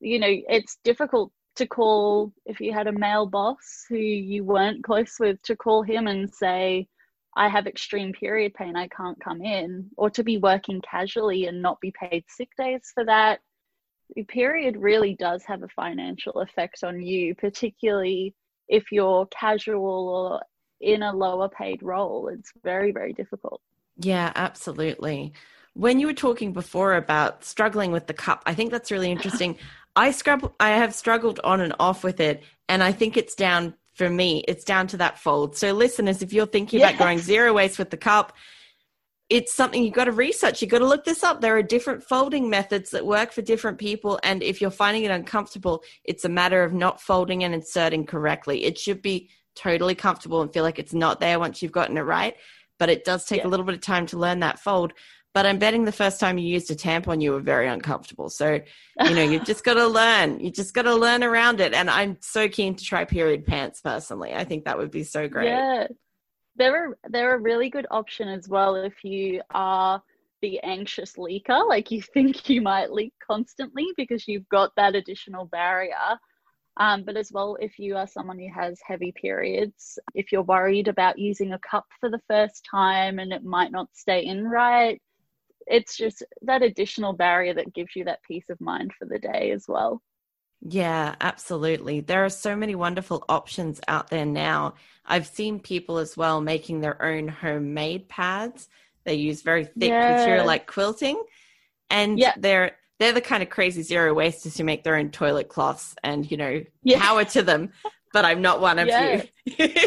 you 0.00 0.18
know, 0.18 0.34
it's 0.48 0.78
difficult 0.84 1.32
to 1.56 1.66
call 1.66 2.32
if 2.46 2.60
you 2.60 2.72
had 2.72 2.86
a 2.86 2.92
male 2.92 3.26
boss 3.26 3.84
who 3.88 3.96
you 3.96 4.44
weren't 4.44 4.84
close 4.84 5.14
with 5.18 5.40
to 5.42 5.56
call 5.56 5.82
him 5.82 6.06
and 6.06 6.28
say, 6.28 6.88
I 7.36 7.48
have 7.48 7.66
extreme 7.68 8.12
period 8.12 8.54
pain, 8.54 8.74
I 8.76 8.88
can't 8.88 9.22
come 9.22 9.42
in, 9.42 9.90
or 9.96 10.10
to 10.10 10.24
be 10.24 10.38
working 10.38 10.80
casually 10.88 11.46
and 11.46 11.62
not 11.62 11.80
be 11.80 11.92
paid 11.92 12.24
sick 12.28 12.48
days 12.58 12.90
for 12.92 13.04
that 13.04 13.40
the 14.14 14.24
period 14.24 14.76
really 14.76 15.14
does 15.14 15.44
have 15.44 15.62
a 15.62 15.68
financial 15.68 16.40
effect 16.40 16.82
on 16.84 17.00
you, 17.00 17.34
particularly 17.34 18.34
if 18.68 18.92
you're 18.92 19.26
casual 19.26 20.08
or 20.08 20.40
in 20.80 21.02
a 21.02 21.12
lower 21.12 21.48
paid 21.48 21.82
role. 21.82 22.28
It's 22.28 22.52
very, 22.62 22.92
very 22.92 23.12
difficult. 23.12 23.60
Yeah, 23.98 24.32
absolutely. 24.34 25.32
When 25.74 26.00
you 26.00 26.06
were 26.06 26.14
talking 26.14 26.52
before 26.52 26.94
about 26.94 27.44
struggling 27.44 27.92
with 27.92 28.06
the 28.06 28.14
cup, 28.14 28.42
I 28.46 28.54
think 28.54 28.70
that's 28.70 28.90
really 28.90 29.10
interesting. 29.16 29.58
I 29.96 30.12
scrub 30.12 30.52
I 30.60 30.70
have 30.70 30.94
struggled 30.94 31.40
on 31.42 31.60
and 31.60 31.74
off 31.80 32.04
with 32.04 32.20
it 32.20 32.42
and 32.68 32.82
I 32.82 32.92
think 32.92 33.16
it's 33.16 33.34
down 33.34 33.74
for 33.94 34.08
me, 34.08 34.44
it's 34.48 34.64
down 34.64 34.86
to 34.86 34.96
that 34.98 35.18
fold. 35.18 35.56
So 35.56 35.72
listeners, 35.72 36.22
if 36.22 36.32
you're 36.32 36.46
thinking 36.46 36.80
yes. 36.80 36.90
about 36.90 37.04
going 37.04 37.18
zero 37.18 37.52
waste 37.52 37.78
with 37.78 37.90
the 37.90 37.96
cup, 37.96 38.32
it's 39.30 39.54
something 39.54 39.84
you've 39.84 39.94
got 39.94 40.04
to 40.04 40.12
research. 40.12 40.60
You've 40.60 40.72
got 40.72 40.80
to 40.80 40.86
look 40.86 41.04
this 41.04 41.22
up. 41.22 41.40
There 41.40 41.56
are 41.56 41.62
different 41.62 42.02
folding 42.02 42.50
methods 42.50 42.90
that 42.90 43.06
work 43.06 43.32
for 43.32 43.42
different 43.42 43.78
people. 43.78 44.18
And 44.24 44.42
if 44.42 44.60
you're 44.60 44.72
finding 44.72 45.04
it 45.04 45.12
uncomfortable, 45.12 45.84
it's 46.04 46.24
a 46.24 46.28
matter 46.28 46.64
of 46.64 46.74
not 46.74 47.00
folding 47.00 47.44
and 47.44 47.54
inserting 47.54 48.06
correctly. 48.06 48.64
It 48.64 48.76
should 48.76 49.00
be 49.00 49.30
totally 49.54 49.94
comfortable 49.94 50.42
and 50.42 50.52
feel 50.52 50.64
like 50.64 50.80
it's 50.80 50.92
not 50.92 51.20
there 51.20 51.38
once 51.38 51.62
you've 51.62 51.70
gotten 51.70 51.96
it 51.96 52.02
right. 52.02 52.34
But 52.80 52.90
it 52.90 53.04
does 53.04 53.24
take 53.24 53.42
yeah. 53.42 53.46
a 53.46 53.50
little 53.50 53.64
bit 53.64 53.76
of 53.76 53.80
time 53.80 54.06
to 54.06 54.18
learn 54.18 54.40
that 54.40 54.58
fold. 54.58 54.94
But 55.32 55.46
I'm 55.46 55.60
betting 55.60 55.84
the 55.84 55.92
first 55.92 56.18
time 56.18 56.38
you 56.38 56.48
used 56.48 56.72
a 56.72 56.74
tampon, 56.74 57.22
you 57.22 57.30
were 57.30 57.40
very 57.40 57.68
uncomfortable. 57.68 58.30
So, 58.30 58.60
you 59.04 59.14
know, 59.14 59.22
you've 59.22 59.44
just 59.44 59.62
got 59.64 59.74
to 59.74 59.86
learn. 59.86 60.40
You 60.40 60.50
just 60.50 60.74
got 60.74 60.82
to 60.82 60.94
learn 60.96 61.22
around 61.22 61.60
it. 61.60 61.72
And 61.72 61.88
I'm 61.88 62.16
so 62.20 62.48
keen 62.48 62.74
to 62.74 62.84
try 62.84 63.04
period 63.04 63.46
pants 63.46 63.80
personally. 63.80 64.34
I 64.34 64.42
think 64.42 64.64
that 64.64 64.76
would 64.76 64.90
be 64.90 65.04
so 65.04 65.28
great. 65.28 65.50
Yeah 65.50 65.86
they're 66.56 66.96
they're 67.08 67.34
a 67.34 67.40
really 67.40 67.70
good 67.70 67.86
option 67.90 68.28
as 68.28 68.48
well 68.48 68.76
if 68.76 69.04
you 69.04 69.40
are 69.50 70.02
the 70.42 70.58
anxious 70.60 71.14
leaker 71.16 71.68
like 71.68 71.90
you 71.90 72.02
think 72.14 72.48
you 72.48 72.60
might 72.60 72.92
leak 72.92 73.12
constantly 73.24 73.86
because 73.96 74.26
you've 74.26 74.48
got 74.48 74.72
that 74.76 74.94
additional 74.94 75.44
barrier. 75.46 76.18
Um, 76.76 77.02
but 77.04 77.16
as 77.16 77.30
well 77.32 77.56
if 77.60 77.78
you 77.78 77.96
are 77.96 78.06
someone 78.06 78.38
who 78.38 78.48
has 78.54 78.78
heavy 78.86 79.12
periods 79.12 79.98
if 80.14 80.30
you're 80.32 80.42
worried 80.42 80.88
about 80.88 81.18
using 81.18 81.52
a 81.52 81.58
cup 81.58 81.84
for 81.98 82.08
the 82.08 82.20
first 82.28 82.66
time 82.70 83.18
and 83.18 83.32
it 83.32 83.44
might 83.44 83.72
not 83.72 83.88
stay 83.92 84.24
in 84.24 84.46
right 84.46 85.02
it's 85.66 85.96
just 85.96 86.22
that 86.42 86.62
additional 86.62 87.12
barrier 87.12 87.52
that 87.54 87.74
gives 87.74 87.96
you 87.96 88.04
that 88.04 88.22
peace 88.22 88.48
of 88.50 88.60
mind 88.60 88.92
for 88.98 89.04
the 89.04 89.18
day 89.18 89.50
as 89.50 89.66
well 89.68 90.00
yeah, 90.62 91.14
absolutely. 91.20 92.00
There 92.00 92.24
are 92.24 92.30
so 92.30 92.54
many 92.54 92.74
wonderful 92.74 93.24
options 93.28 93.80
out 93.88 94.08
there 94.10 94.26
now. 94.26 94.74
I've 95.06 95.26
seen 95.26 95.58
people 95.58 95.98
as 95.98 96.16
well 96.16 96.40
making 96.40 96.80
their 96.80 97.02
own 97.02 97.28
homemade 97.28 98.08
pads. 98.08 98.68
They 99.04 99.14
use 99.14 99.40
very 99.40 99.64
thick 99.64 99.88
yeah. 99.88 100.16
material 100.16 100.46
like 100.46 100.66
quilting, 100.66 101.22
and 101.88 102.18
yeah. 102.18 102.34
they're 102.36 102.76
they're 102.98 103.12
the 103.12 103.22
kind 103.22 103.42
of 103.42 103.48
crazy 103.48 103.82
zero 103.82 104.12
wasters 104.12 104.58
who 104.58 104.64
make 104.64 104.84
their 104.84 104.96
own 104.96 105.10
toilet 105.10 105.48
cloths 105.48 105.94
and 106.04 106.30
you 106.30 106.36
know 106.36 106.62
yeah. 106.82 107.00
power 107.00 107.24
to 107.24 107.42
them. 107.42 107.72
But 108.12 108.26
I'm 108.26 108.42
not 108.42 108.60
one 108.60 108.78
of 108.78 108.88
you. 108.88 108.92
the 109.56 109.80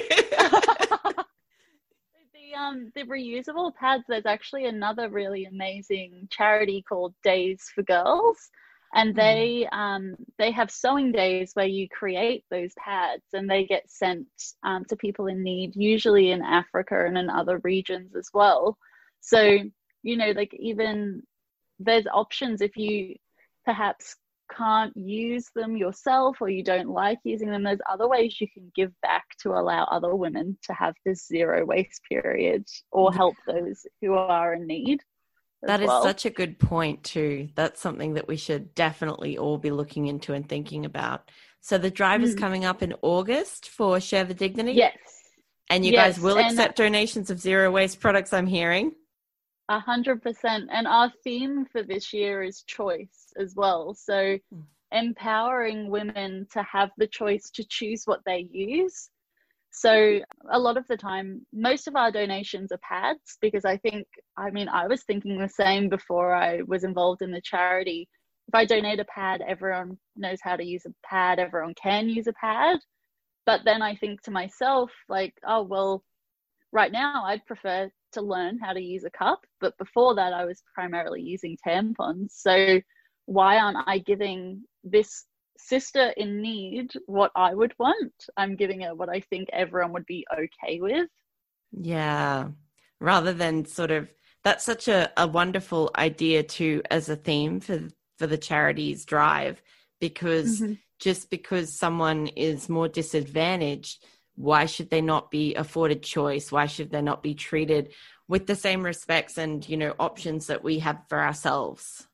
um 2.57 2.91
the 2.95 3.03
reusable 3.03 3.75
pads. 3.75 4.05
There's 4.09 4.25
actually 4.25 4.65
another 4.65 5.07
really 5.09 5.45
amazing 5.45 6.27
charity 6.31 6.83
called 6.87 7.13
Days 7.23 7.71
for 7.75 7.83
Girls 7.83 8.49
and 8.93 9.15
mm-hmm. 9.15 9.17
they 9.17 9.67
um, 9.71 10.15
they 10.37 10.51
have 10.51 10.71
sewing 10.71 11.11
days 11.11 11.51
where 11.53 11.65
you 11.65 11.87
create 11.89 12.43
those 12.49 12.73
pads 12.77 13.23
and 13.33 13.49
they 13.49 13.65
get 13.65 13.89
sent 13.89 14.27
um, 14.63 14.85
to 14.85 14.95
people 14.95 15.27
in 15.27 15.43
need 15.43 15.75
usually 15.75 16.31
in 16.31 16.41
africa 16.41 17.05
and 17.05 17.17
in 17.17 17.29
other 17.29 17.59
regions 17.63 18.15
as 18.15 18.29
well. 18.33 18.77
So 19.21 19.59
you 20.03 20.17
know 20.17 20.31
like 20.31 20.53
even 20.53 21.23
there's 21.79 22.05
options 22.07 22.61
if 22.61 22.77
you 22.77 23.15
perhaps 23.65 24.15
can't 24.55 24.95
use 24.95 25.49
them 25.55 25.75
yourself 25.75 26.37
or 26.41 26.49
you 26.49 26.63
don't 26.63 26.89
like 26.89 27.17
using 27.23 27.49
them 27.49 27.63
there's 27.63 27.79
other 27.89 28.07
ways 28.07 28.39
you 28.39 28.47
can 28.53 28.71
give 28.75 28.91
back 29.01 29.23
to 29.39 29.49
allow 29.51 29.85
other 29.85 30.15
women 30.15 30.57
to 30.61 30.73
have 30.73 30.93
this 31.05 31.25
zero 31.27 31.65
waste 31.65 32.01
period 32.07 32.63
or 32.91 33.11
help 33.11 33.35
those 33.47 33.85
who 34.01 34.13
are 34.13 34.53
in 34.53 34.67
need 34.67 35.01
that 35.67 35.81
is 35.81 35.87
well. 35.87 36.03
such 36.03 36.25
a 36.25 36.29
good 36.29 36.59
point, 36.59 37.03
too. 37.03 37.49
That's 37.55 37.81
something 37.81 38.15
that 38.15 38.27
we 38.27 38.37
should 38.37 38.75
definitely 38.75 39.37
all 39.37 39.57
be 39.57 39.71
looking 39.71 40.07
into 40.07 40.33
and 40.33 40.47
thinking 40.47 40.85
about. 40.85 41.29
So 41.61 41.77
the 41.77 41.91
drive 41.91 42.21
mm. 42.21 42.25
is 42.25 42.35
coming 42.35 42.65
up 42.65 42.83
in 42.83 42.93
August 43.01 43.69
for 43.69 43.99
Share 43.99 44.25
the 44.25 44.33
Dignity. 44.33 44.73
Yes. 44.73 44.97
And 45.69 45.85
you 45.85 45.93
yes. 45.93 46.15
guys 46.15 46.23
will 46.23 46.37
and 46.37 46.47
accept 46.47 46.77
donations 46.77 47.29
of 47.29 47.39
zero 47.39 47.71
waste 47.71 47.99
products, 47.99 48.33
I'm 48.33 48.47
hearing. 48.47 48.91
A 49.69 49.79
hundred 49.79 50.21
percent. 50.21 50.69
And 50.71 50.87
our 50.87 51.11
theme 51.23 51.65
for 51.65 51.81
this 51.81 52.13
year 52.13 52.43
is 52.43 52.63
choice 52.63 53.31
as 53.37 53.55
well. 53.55 53.93
So 53.93 54.37
hmm. 54.51 54.59
empowering 54.91 55.89
women 55.89 56.47
to 56.51 56.61
have 56.63 56.91
the 56.97 57.07
choice 57.07 57.49
to 57.51 57.63
choose 57.63 58.03
what 58.05 58.19
they 58.25 58.47
use 58.51 59.09
so 59.73 60.19
a 60.51 60.59
lot 60.59 60.77
of 60.77 60.87
the 60.87 60.95
time, 60.95 61.45
most 61.51 61.87
of 61.87 61.95
our 61.95 62.11
donations 62.11 62.71
are 62.71 62.77
pads 62.77 63.37
because 63.41 63.65
I 63.65 63.77
think, 63.77 64.05
I 64.37 64.51
mean, 64.51 64.69
I 64.69 64.85
was 64.85 65.01
thinking 65.01 65.39
the 65.39 65.49
same 65.49 65.89
before 65.89 66.33
I 66.33 66.61
was 66.61 66.83
involved 66.83 67.23
in 67.23 67.31
the 67.31 67.41
charity. 67.41 68.07
If 68.47 68.53
I 68.53 68.65
donate 68.65 68.99
a 68.99 69.05
pad, 69.05 69.41
everyone 69.45 69.97
knows 70.15 70.37
how 70.43 70.57
to 70.57 70.63
use 70.63 70.85
a 70.85 70.93
pad, 71.03 71.39
everyone 71.39 71.73
can 71.73 72.07
use 72.07 72.27
a 72.27 72.33
pad. 72.33 72.77
But 73.47 73.61
then 73.65 73.81
I 73.81 73.95
think 73.95 74.21
to 74.21 74.31
myself, 74.31 74.91
like, 75.09 75.33
oh, 75.45 75.63
well, 75.63 76.03
right 76.71 76.91
now 76.91 77.23
I'd 77.25 77.45
prefer 77.47 77.89
to 78.11 78.21
learn 78.21 78.59
how 78.59 78.73
to 78.73 78.81
use 78.81 79.05
a 79.05 79.09
cup. 79.09 79.41
But 79.59 79.75
before 79.79 80.13
that, 80.15 80.33
I 80.33 80.45
was 80.45 80.61
primarily 80.75 81.23
using 81.23 81.57
tampons. 81.65 82.29
So 82.29 82.79
why 83.25 83.57
aren't 83.57 83.87
I 83.87 83.97
giving 83.97 84.65
this 84.83 85.25
sister 85.57 86.13
in 86.17 86.41
need 86.41 86.93
what 87.05 87.31
I 87.35 87.53
would 87.53 87.73
want. 87.79 88.13
I'm 88.37 88.55
giving 88.55 88.81
her 88.81 88.95
what 88.95 89.09
I 89.09 89.21
think 89.21 89.49
everyone 89.51 89.93
would 89.93 90.05
be 90.05 90.25
okay 90.33 90.79
with. 90.79 91.09
Yeah. 91.71 92.49
Rather 92.99 93.33
than 93.33 93.65
sort 93.65 93.91
of 93.91 94.09
that's 94.43 94.65
such 94.65 94.87
a, 94.87 95.11
a 95.17 95.27
wonderful 95.27 95.91
idea 95.95 96.43
too 96.43 96.81
as 96.91 97.09
a 97.09 97.15
theme 97.15 97.59
for 97.59 97.87
for 98.17 98.27
the 98.27 98.37
charities 98.37 99.05
drive 99.05 99.61
because 99.99 100.61
mm-hmm. 100.61 100.73
just 100.99 101.29
because 101.29 101.73
someone 101.73 102.27
is 102.27 102.69
more 102.69 102.87
disadvantaged 102.87 104.03
why 104.35 104.65
should 104.65 104.89
they 104.89 105.01
not 105.01 105.31
be 105.31 105.55
afforded 105.55 106.03
choice 106.03 106.51
why 106.51 106.65
should 106.65 106.91
they 106.91 107.01
not 107.01 107.23
be 107.23 107.33
treated 107.33 107.91
with 108.27 108.45
the 108.47 108.55
same 108.55 108.83
respects 108.83 109.37
and 109.37 109.67
you 109.67 109.77
know 109.77 109.93
options 109.99 110.47
that 110.47 110.63
we 110.63 110.79
have 110.79 110.99
for 111.07 111.19
ourselves 111.19 112.07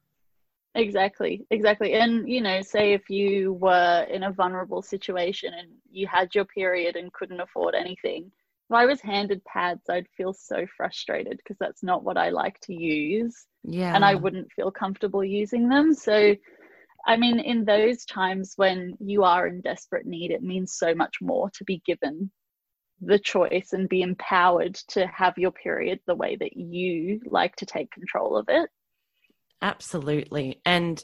Exactly, 0.76 1.46
exactly. 1.50 1.94
And, 1.94 2.30
you 2.30 2.42
know, 2.42 2.62
say 2.62 2.94
if 2.94 3.10
you 3.10 3.54
were 3.54 4.06
in 4.10 4.24
a 4.24 4.32
vulnerable 4.32 4.82
situation 4.82 5.54
and 5.54 5.70
you 5.90 6.08
had 6.08 6.34
your 6.36 6.46
period 6.46 6.96
and 6.96 7.12
couldn't 7.12 7.40
afford 7.40 7.76
anything, 7.76 8.32
if 8.70 8.76
I 8.76 8.86
was 8.86 9.02
handed 9.02 9.44
pads, 9.46 9.90
I'd 9.90 10.08
feel 10.16 10.32
so 10.32 10.68
frustrated 10.78 11.38
because 11.38 11.58
that's 11.60 11.82
not 11.82 12.04
what 12.04 12.18
I 12.18 12.30
like 12.30 12.60
to 12.62 12.74
use. 12.74 13.36
Yeah. 13.64 13.96
And 13.96 14.06
I 14.06 14.14
wouldn't 14.14 14.52
feel 14.52 14.70
comfortable 14.70 15.24
using 15.24 15.70
them. 15.70 15.94
So, 15.94 16.36
I 17.08 17.18
mean, 17.18 17.40
in 17.40 17.66
those 17.66 18.06
times 18.06 18.54
when 18.56 18.96
you 19.00 19.24
are 19.24 19.48
in 19.48 19.62
desperate 19.62 20.06
need, 20.06 20.30
it 20.30 20.44
means 20.44 20.76
so 20.76 20.94
much 20.94 21.16
more 21.20 21.50
to 21.56 21.64
be 21.64 21.82
given 21.84 22.30
the 23.02 23.18
choice 23.18 23.70
and 23.74 23.90
be 23.90 24.02
empowered 24.02 24.76
to 24.90 25.08
have 25.08 25.38
your 25.38 25.52
period 25.52 26.00
the 26.06 26.16
way 26.16 26.36
that 26.36 26.56
you 26.56 27.22
like 27.26 27.56
to 27.56 27.66
take 27.66 27.90
control 27.92 28.38
of 28.38 28.46
it. 28.50 28.70
Absolutely. 29.62 30.62
And 30.66 31.04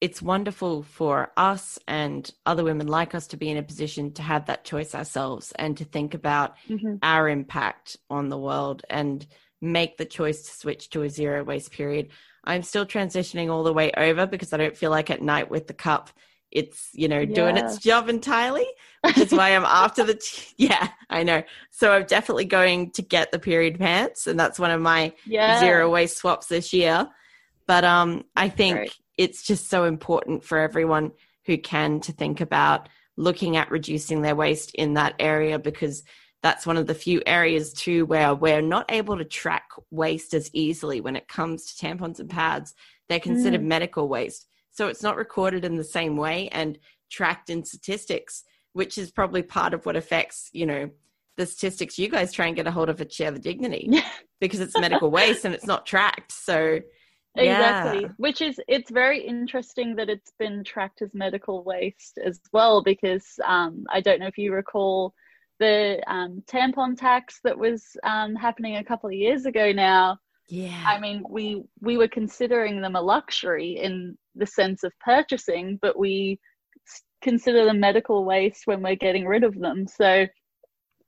it's 0.00 0.20
wonderful 0.20 0.82
for 0.82 1.30
us 1.36 1.78
and 1.86 2.28
other 2.44 2.64
women 2.64 2.88
like 2.88 3.14
us 3.14 3.28
to 3.28 3.36
be 3.36 3.48
in 3.48 3.56
a 3.56 3.62
position 3.62 4.12
to 4.14 4.22
have 4.22 4.46
that 4.46 4.64
choice 4.64 4.94
ourselves 4.94 5.52
and 5.56 5.76
to 5.76 5.84
think 5.84 6.14
about 6.14 6.56
mm-hmm. 6.68 6.96
our 7.02 7.28
impact 7.28 7.96
on 8.10 8.28
the 8.28 8.38
world 8.38 8.82
and 8.90 9.24
make 9.60 9.96
the 9.96 10.04
choice 10.04 10.42
to 10.42 10.50
switch 10.50 10.90
to 10.90 11.02
a 11.02 11.08
zero 11.08 11.44
waste 11.44 11.70
period. 11.70 12.08
I'm 12.42 12.64
still 12.64 12.84
transitioning 12.84 13.48
all 13.48 13.62
the 13.62 13.72
way 13.72 13.92
over 13.96 14.26
because 14.26 14.52
I 14.52 14.56
don't 14.56 14.76
feel 14.76 14.90
like 14.90 15.08
at 15.08 15.22
night 15.22 15.50
with 15.50 15.68
the 15.68 15.74
cup 15.74 16.10
it's 16.52 16.90
you 16.92 17.08
know 17.08 17.20
yeah. 17.20 17.34
doing 17.34 17.56
its 17.56 17.78
job 17.78 18.08
entirely 18.08 18.66
which 19.00 19.18
is 19.18 19.32
why 19.32 19.50
i'm 19.50 19.64
after 19.66 20.04
the 20.04 20.14
t- 20.14 20.52
yeah 20.58 20.88
i 21.10 21.22
know 21.22 21.42
so 21.70 21.92
i'm 21.92 22.04
definitely 22.04 22.44
going 22.44 22.90
to 22.90 23.02
get 23.02 23.32
the 23.32 23.38
period 23.38 23.78
pants 23.78 24.26
and 24.26 24.38
that's 24.38 24.58
one 24.58 24.70
of 24.70 24.80
my 24.80 25.12
yeah. 25.26 25.58
zero 25.58 25.90
waste 25.90 26.18
swaps 26.18 26.46
this 26.46 26.72
year 26.72 27.08
but 27.72 27.84
um, 27.84 28.22
I 28.36 28.50
think 28.50 28.76
right. 28.76 28.94
it's 29.16 29.42
just 29.42 29.70
so 29.70 29.84
important 29.84 30.44
for 30.44 30.58
everyone 30.58 31.12
who 31.46 31.56
can 31.56 32.00
to 32.00 32.12
think 32.12 32.42
about 32.42 32.90
looking 33.16 33.56
at 33.56 33.70
reducing 33.70 34.20
their 34.20 34.36
waste 34.36 34.74
in 34.74 34.92
that 34.92 35.14
area 35.18 35.58
because 35.58 36.02
that's 36.42 36.66
one 36.66 36.76
of 36.76 36.86
the 36.86 36.94
few 36.94 37.22
areas 37.24 37.72
too 37.72 38.04
where 38.04 38.34
we're 38.34 38.60
not 38.60 38.92
able 38.92 39.16
to 39.16 39.24
track 39.24 39.70
waste 39.90 40.34
as 40.34 40.50
easily 40.52 41.00
when 41.00 41.16
it 41.16 41.28
comes 41.28 41.64
to 41.64 41.86
tampons 41.86 42.20
and 42.20 42.28
pads. 42.28 42.74
They're 43.08 43.18
considered 43.18 43.62
mm. 43.62 43.68
medical 43.68 44.06
waste. 44.06 44.48
So 44.72 44.88
it's 44.88 45.02
not 45.02 45.16
recorded 45.16 45.64
in 45.64 45.76
the 45.76 45.82
same 45.82 46.18
way 46.18 46.50
and 46.52 46.78
tracked 47.08 47.48
in 47.48 47.64
statistics, 47.64 48.44
which 48.74 48.98
is 48.98 49.10
probably 49.10 49.40
part 49.42 49.72
of 49.72 49.86
what 49.86 49.96
affects, 49.96 50.50
you 50.52 50.66
know, 50.66 50.90
the 51.38 51.46
statistics 51.46 51.98
you 51.98 52.10
guys 52.10 52.34
try 52.34 52.48
and 52.48 52.56
get 52.56 52.66
a 52.66 52.70
hold 52.70 52.90
of 52.90 53.00
at 53.00 53.10
Share 53.10 53.30
the 53.30 53.38
Dignity 53.38 53.88
because 54.42 54.60
it's 54.60 54.78
medical 54.78 55.10
waste 55.10 55.46
and 55.46 55.54
it's 55.54 55.64
not 55.64 55.86
tracked. 55.86 56.32
So 56.32 56.80
exactly 57.36 58.02
yeah. 58.02 58.08
which 58.18 58.42
is 58.42 58.60
it's 58.68 58.90
very 58.90 59.20
interesting 59.20 59.96
that 59.96 60.10
it's 60.10 60.32
been 60.38 60.62
tracked 60.62 61.00
as 61.00 61.14
medical 61.14 61.64
waste 61.64 62.18
as 62.22 62.40
well 62.52 62.82
because 62.82 63.38
um, 63.46 63.84
i 63.90 64.00
don't 64.00 64.20
know 64.20 64.26
if 64.26 64.38
you 64.38 64.52
recall 64.52 65.14
the 65.58 66.02
um, 66.08 66.42
tampon 66.46 66.96
tax 66.96 67.38
that 67.44 67.56
was 67.56 67.96
um, 68.04 68.34
happening 68.34 68.76
a 68.76 68.84
couple 68.84 69.08
of 69.08 69.14
years 69.14 69.46
ago 69.46 69.72
now 69.72 70.18
Yeah. 70.48 70.84
I 70.86 71.00
mean, 71.00 71.24
we 71.28 71.62
we 71.80 71.96
were 71.96 72.08
considering 72.08 72.80
them 72.80 72.96
a 72.96 73.00
luxury 73.00 73.78
in 73.80 74.18
the 74.34 74.46
sense 74.46 74.84
of 74.84 74.92
purchasing, 75.00 75.78
but 75.80 75.98
we 75.98 76.38
consider 77.22 77.64
them 77.64 77.80
medical 77.80 78.24
waste 78.24 78.66
when 78.66 78.82
we're 78.82 78.96
getting 78.96 79.26
rid 79.26 79.44
of 79.44 79.58
them. 79.58 79.86
So 79.86 80.26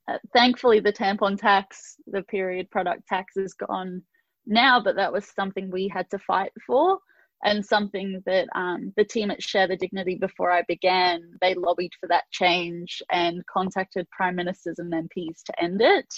uh, 0.07 0.17
thankfully 0.33 0.79
the 0.79 0.93
tampon 0.93 1.37
tax, 1.37 1.95
the 2.07 2.23
period 2.23 2.71
product 2.71 3.07
tax 3.07 3.37
is 3.37 3.53
gone 3.53 4.01
now, 4.47 4.79
but 4.79 4.95
that 4.95 5.13
was 5.13 5.25
something 5.35 5.69
we 5.69 5.87
had 5.87 6.09
to 6.11 6.19
fight 6.19 6.51
for 6.65 6.99
and 7.43 7.65
something 7.65 8.23
that 8.25 8.47
um, 8.55 8.93
the 8.97 9.03
team 9.03 9.29
at 9.29 9.43
Share 9.43 9.67
the 9.67 9.77
Dignity 9.77 10.15
before 10.15 10.51
I 10.51 10.63
began, 10.67 11.21
they 11.41 11.53
lobbied 11.53 11.91
for 11.99 12.07
that 12.07 12.23
change 12.31 13.01
and 13.11 13.45
contacted 13.45 14.09
prime 14.09 14.35
ministers 14.35 14.79
and 14.79 14.91
MPs 14.91 15.43
to 15.45 15.63
end 15.63 15.81
it. 15.81 16.11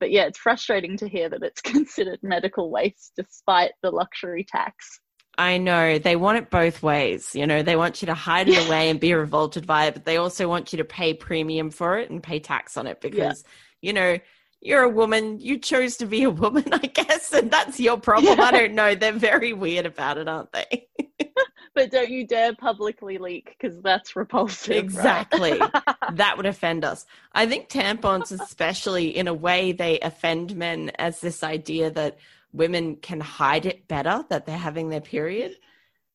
But 0.00 0.10
yeah, 0.10 0.24
it's 0.24 0.38
frustrating 0.38 0.96
to 0.98 1.08
hear 1.08 1.28
that 1.28 1.42
it's 1.42 1.60
considered 1.62 2.18
medical 2.22 2.70
waste 2.70 3.12
despite 3.16 3.72
the 3.82 3.90
luxury 3.90 4.44
tax. 4.44 5.00
I 5.38 5.56
know 5.56 5.98
they 5.98 6.16
want 6.16 6.36
it 6.38 6.50
both 6.50 6.82
ways. 6.82 7.34
You 7.34 7.46
know, 7.46 7.62
they 7.62 7.76
want 7.76 8.02
you 8.02 8.06
to 8.06 8.14
hide 8.14 8.48
it 8.48 8.66
away 8.66 8.90
and 8.90 9.00
be 9.00 9.14
revolted 9.14 9.66
by 9.66 9.86
it, 9.86 9.94
but 9.94 10.04
they 10.04 10.18
also 10.18 10.48
want 10.48 10.72
you 10.72 10.78
to 10.78 10.84
pay 10.84 11.14
premium 11.14 11.70
for 11.70 11.98
it 11.98 12.10
and 12.10 12.22
pay 12.22 12.40
tax 12.40 12.76
on 12.76 12.86
it 12.86 13.00
because, 13.00 13.44
yeah. 13.80 13.88
you 13.88 13.92
know, 13.94 14.18
you're 14.60 14.82
a 14.82 14.88
woman. 14.88 15.40
You 15.40 15.58
chose 15.58 15.96
to 15.98 16.06
be 16.06 16.22
a 16.22 16.30
woman, 16.30 16.64
I 16.72 16.86
guess, 16.86 17.32
and 17.32 17.50
that's 17.50 17.80
your 17.80 17.98
problem. 17.98 18.38
Yeah. 18.38 18.44
I 18.44 18.50
don't 18.50 18.74
know. 18.74 18.94
They're 18.94 19.12
very 19.12 19.52
weird 19.52 19.86
about 19.86 20.18
it, 20.18 20.28
aren't 20.28 20.52
they? 20.52 20.88
but 21.74 21.90
don't 21.90 22.10
you 22.10 22.26
dare 22.26 22.54
publicly 22.54 23.18
leak 23.18 23.56
because 23.58 23.80
that's 23.80 24.16
repulsive. 24.16 24.76
Exactly. 24.76 25.58
Right? 25.58 25.70
that 26.12 26.36
would 26.36 26.46
offend 26.46 26.84
us. 26.84 27.06
I 27.32 27.46
think 27.46 27.68
tampons, 27.68 28.38
especially 28.38 29.16
in 29.16 29.28
a 29.28 29.34
way, 29.34 29.72
they 29.72 29.98
offend 30.00 30.56
men 30.56 30.90
as 30.98 31.20
this 31.20 31.42
idea 31.42 31.90
that 31.92 32.18
women 32.52 32.96
can 32.96 33.20
hide 33.20 33.64
it 33.66 33.86
better 33.88 34.24
that 34.28 34.44
they're 34.44 34.58
having 34.58 34.88
their 34.88 35.00
period 35.00 35.56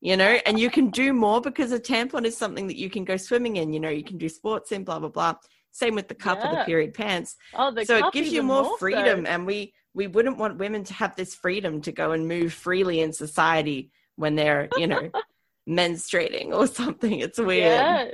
you 0.02 0.18
know 0.18 0.38
and 0.46 0.60
you 0.60 0.70
can 0.70 0.90
do 0.90 1.14
more 1.14 1.40
because 1.40 1.72
a 1.72 1.80
tampon 1.80 2.26
is 2.26 2.36
something 2.36 2.68
that 2.68 2.76
you 2.76 2.90
can 2.90 3.06
go 3.06 3.16
swimming 3.16 3.56
in 3.56 3.72
you 3.72 3.80
know 3.80 3.90
you 3.90 4.04
can 4.04 4.18
do 4.18 4.28
sports 4.28 4.74
in 4.74 4.84
blah 4.84 5.00
blah 5.00 5.08
blah 5.08 5.34
same 5.76 5.94
with 5.94 6.08
the 6.08 6.16
cup 6.16 6.40
yeah. 6.40 6.52
or 6.52 6.56
the 6.56 6.64
period 6.64 6.94
pants. 6.94 7.36
Oh, 7.54 7.70
the 7.70 7.84
so 7.84 7.98
it 7.98 8.14
gives 8.14 8.32
you 8.32 8.44
more, 8.44 8.64
more 8.64 8.78
freedom, 8.78 9.26
so. 9.26 9.32
and 9.32 9.46
we 9.46 9.74
we 9.94 10.08
wouldn't 10.08 10.38
want 10.38 10.58
women 10.58 10.86
to 10.86 10.94
have 10.94 11.16
this 11.18 11.36
freedom 11.36 11.82
to 11.82 11.92
go 11.92 12.12
and 12.14 12.28
move 12.28 12.54
freely 12.54 13.02
in 13.02 13.12
society 13.12 13.92
when 14.16 14.36
they're 14.36 14.70
you 14.78 14.88
know 14.88 15.10
menstruating 15.70 16.54
or 16.54 16.66
something. 16.68 17.20
It's 17.20 17.38
weird. 17.38 17.64
Yeah. 17.64 18.06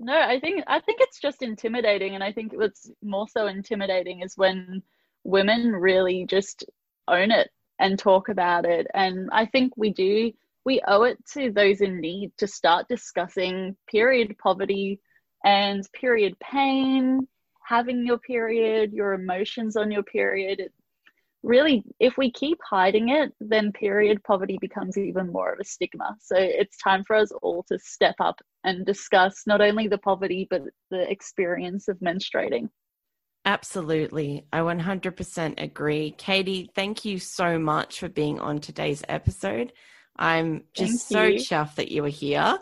No, 0.00 0.18
I 0.18 0.40
think 0.40 0.64
I 0.66 0.80
think 0.80 1.00
it's 1.00 1.20
just 1.20 1.42
intimidating, 1.42 2.16
and 2.16 2.24
I 2.24 2.32
think 2.32 2.52
what's 2.54 2.90
more 3.02 3.28
so 3.28 3.46
intimidating 3.46 4.22
is 4.22 4.36
when 4.36 4.82
women 5.22 5.72
really 5.72 6.26
just 6.26 6.64
own 7.06 7.30
it 7.30 7.50
and 7.78 7.98
talk 7.98 8.28
about 8.28 8.64
it. 8.64 8.88
And 8.94 9.28
I 9.32 9.46
think 9.46 9.74
we 9.76 9.90
do 9.92 10.32
we 10.64 10.82
owe 10.86 11.04
it 11.04 11.18
to 11.34 11.50
those 11.50 11.80
in 11.80 12.00
need 12.00 12.32
to 12.38 12.46
start 12.46 12.88
discussing 12.88 13.76
period 13.90 14.36
poverty 14.38 15.00
and 15.44 15.86
period 15.92 16.36
pain, 16.40 17.26
having 17.64 18.04
your 18.04 18.18
period, 18.18 18.92
your 18.92 19.12
emotions 19.12 19.76
on 19.76 19.90
your 19.90 20.02
period. 20.02 20.60
It, 20.60 20.72
really, 21.42 21.82
if 21.98 22.16
we 22.16 22.30
keep 22.30 22.58
hiding 22.68 23.10
it, 23.10 23.32
then 23.40 23.72
period 23.72 24.22
poverty 24.24 24.58
becomes 24.60 24.98
even 24.98 25.32
more 25.32 25.52
of 25.52 25.60
a 25.60 25.64
stigma. 25.64 26.16
So 26.20 26.36
it's 26.36 26.76
time 26.76 27.04
for 27.04 27.16
us 27.16 27.32
all 27.42 27.64
to 27.68 27.78
step 27.78 28.16
up 28.20 28.40
and 28.64 28.84
discuss 28.84 29.42
not 29.46 29.60
only 29.60 29.88
the 29.88 29.98
poverty, 29.98 30.46
but 30.50 30.62
the 30.90 31.10
experience 31.10 31.88
of 31.88 31.98
menstruating. 31.98 32.68
Absolutely. 33.46 34.46
I 34.52 34.58
100% 34.58 35.62
agree. 35.62 36.14
Katie, 36.18 36.70
thank 36.74 37.04
you 37.06 37.18
so 37.18 37.58
much 37.58 38.00
for 38.00 38.08
being 38.08 38.38
on 38.38 38.58
today's 38.58 39.02
episode. 39.08 39.72
I'm 40.16 40.64
just 40.74 41.08
so 41.08 41.30
chuffed 41.30 41.76
that 41.76 41.90
you 41.90 42.02
were 42.02 42.08
here. 42.08 42.58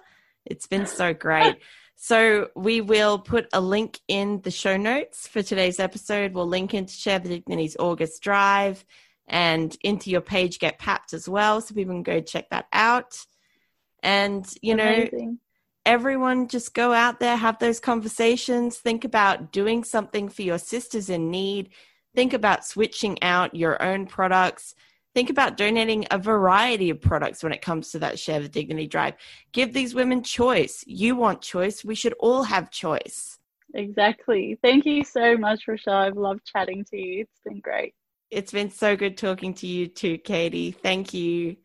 It's 0.46 0.68
been 0.68 0.86
so 0.86 1.12
great. 1.12 1.56
So 2.00 2.48
we 2.54 2.80
will 2.80 3.18
put 3.18 3.48
a 3.52 3.60
link 3.60 3.98
in 4.06 4.40
the 4.42 4.52
show 4.52 4.76
notes 4.76 5.26
for 5.26 5.42
today's 5.42 5.80
episode. 5.80 6.32
We'll 6.32 6.46
link 6.46 6.72
into 6.72 6.92
Share 6.92 7.18
the 7.18 7.28
Dignity's 7.28 7.76
August 7.76 8.22
Drive 8.22 8.84
and 9.26 9.76
into 9.82 10.08
your 10.08 10.20
page 10.20 10.60
Get 10.60 10.78
Papped 10.78 11.12
as 11.12 11.28
well, 11.28 11.60
so 11.60 11.74
people 11.74 11.94
can 11.94 12.04
go 12.04 12.20
check 12.20 12.50
that 12.50 12.66
out. 12.72 13.18
And 14.00 14.46
you 14.62 14.74
Amazing. 14.74 15.26
know, 15.26 15.36
everyone 15.84 16.46
just 16.46 16.72
go 16.72 16.92
out 16.92 17.18
there, 17.18 17.36
have 17.36 17.58
those 17.58 17.80
conversations, 17.80 18.78
think 18.78 19.04
about 19.04 19.50
doing 19.50 19.82
something 19.82 20.28
for 20.28 20.42
your 20.42 20.58
sisters 20.58 21.10
in 21.10 21.32
need, 21.32 21.70
think 22.14 22.32
about 22.32 22.64
switching 22.64 23.20
out 23.24 23.56
your 23.56 23.82
own 23.82 24.06
products 24.06 24.76
Think 25.18 25.30
about 25.30 25.56
donating 25.56 26.06
a 26.12 26.16
variety 26.16 26.90
of 26.90 27.00
products 27.00 27.42
when 27.42 27.52
it 27.52 27.60
comes 27.60 27.90
to 27.90 27.98
that 27.98 28.20
Share 28.20 28.38
the 28.38 28.48
Dignity 28.48 28.86
drive. 28.86 29.14
Give 29.50 29.72
these 29.72 29.92
women 29.92 30.22
choice. 30.22 30.84
You 30.86 31.16
want 31.16 31.42
choice. 31.42 31.84
We 31.84 31.96
should 31.96 32.14
all 32.20 32.44
have 32.44 32.70
choice. 32.70 33.40
Exactly. 33.74 34.60
Thank 34.62 34.86
you 34.86 35.02
so 35.02 35.36
much, 35.36 35.66
Rochelle. 35.66 35.94
I've 35.94 36.16
loved 36.16 36.44
chatting 36.44 36.84
to 36.92 36.96
you. 36.96 37.22
It's 37.22 37.40
been 37.44 37.58
great. 37.58 37.94
It's 38.30 38.52
been 38.52 38.70
so 38.70 38.94
good 38.94 39.18
talking 39.18 39.54
to 39.54 39.66
you 39.66 39.88
too, 39.88 40.18
Katie. 40.18 40.70
Thank 40.70 41.12
you. 41.12 41.56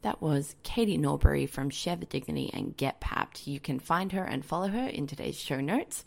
That 0.00 0.22
was 0.22 0.56
Katie 0.62 0.96
Norbury 0.96 1.44
from 1.44 1.68
Share 1.68 1.96
the 1.96 2.06
Dignity 2.06 2.50
and 2.54 2.74
Get 2.74 3.00
Papped. 3.00 3.46
You 3.46 3.60
can 3.60 3.78
find 3.78 4.12
her 4.12 4.24
and 4.24 4.42
follow 4.42 4.68
her 4.68 4.88
in 4.88 5.06
today's 5.06 5.38
show 5.38 5.60
notes. 5.60 6.06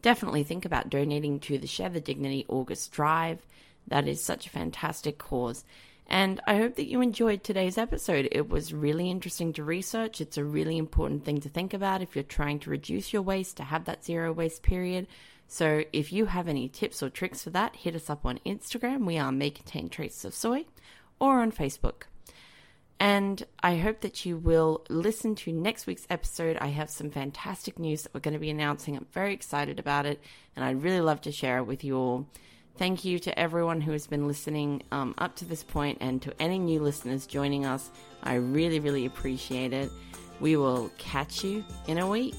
Definitely 0.00 0.44
think 0.44 0.64
about 0.64 0.90
donating 0.90 1.40
to 1.40 1.58
the 1.58 1.66
Share 1.66 1.88
the 1.88 2.00
Dignity 2.00 2.46
August 2.48 2.92
Drive. 2.92 3.44
That 3.88 4.08
is 4.08 4.22
such 4.22 4.46
a 4.46 4.50
fantastic 4.50 5.18
cause. 5.18 5.64
And 6.06 6.40
I 6.46 6.56
hope 6.56 6.76
that 6.76 6.88
you 6.88 7.00
enjoyed 7.00 7.42
today's 7.42 7.78
episode. 7.78 8.28
It 8.32 8.48
was 8.48 8.74
really 8.74 9.10
interesting 9.10 9.52
to 9.54 9.64
research. 9.64 10.20
It's 10.20 10.36
a 10.36 10.44
really 10.44 10.76
important 10.76 11.24
thing 11.24 11.40
to 11.40 11.48
think 11.48 11.72
about 11.72 12.02
if 12.02 12.14
you're 12.14 12.22
trying 12.22 12.58
to 12.60 12.70
reduce 12.70 13.12
your 13.12 13.22
waste, 13.22 13.56
to 13.58 13.64
have 13.64 13.84
that 13.86 14.04
zero 14.04 14.32
waste 14.32 14.62
period. 14.62 15.06
So 15.48 15.84
if 15.92 16.12
you 16.12 16.26
have 16.26 16.48
any 16.48 16.68
tips 16.68 17.02
or 17.02 17.10
tricks 17.10 17.42
for 17.42 17.50
that, 17.50 17.76
hit 17.76 17.94
us 17.94 18.10
up 18.10 18.26
on 18.26 18.40
Instagram. 18.44 19.04
We 19.06 19.18
are 19.18 19.32
May 19.32 19.50
Contain 19.50 19.88
Traces 19.88 20.24
of 20.24 20.34
Soy 20.34 20.66
or 21.18 21.40
on 21.40 21.52
Facebook. 21.52 22.04
And 22.98 23.44
I 23.62 23.78
hope 23.78 24.00
that 24.02 24.24
you 24.24 24.36
will 24.36 24.84
listen 24.88 25.34
to 25.36 25.52
next 25.52 25.86
week's 25.86 26.06
episode. 26.08 26.56
I 26.60 26.68
have 26.68 26.88
some 26.88 27.10
fantastic 27.10 27.78
news 27.78 28.02
that 28.02 28.14
we're 28.14 28.20
going 28.20 28.34
to 28.34 28.40
be 28.40 28.50
announcing. 28.50 28.96
I'm 28.96 29.06
very 29.12 29.34
excited 29.34 29.80
about 29.80 30.06
it, 30.06 30.20
and 30.54 30.64
I'd 30.64 30.82
really 30.82 31.00
love 31.00 31.20
to 31.22 31.32
share 31.32 31.58
it 31.58 31.64
with 31.64 31.82
you 31.82 31.96
all. 31.96 32.28
Thank 32.76 33.04
you 33.04 33.18
to 33.20 33.38
everyone 33.38 33.80
who 33.80 33.92
has 33.92 34.06
been 34.06 34.26
listening 34.26 34.82
um, 34.92 35.14
up 35.18 35.36
to 35.36 35.44
this 35.44 35.62
point 35.62 35.98
and 36.00 36.22
to 36.22 36.32
any 36.40 36.58
new 36.58 36.80
listeners 36.80 37.26
joining 37.26 37.66
us. 37.66 37.90
I 38.22 38.34
really, 38.34 38.80
really 38.80 39.04
appreciate 39.04 39.72
it. 39.72 39.90
We 40.40 40.56
will 40.56 40.90
catch 40.98 41.44
you 41.44 41.64
in 41.86 41.98
a 41.98 42.08
week. 42.08 42.34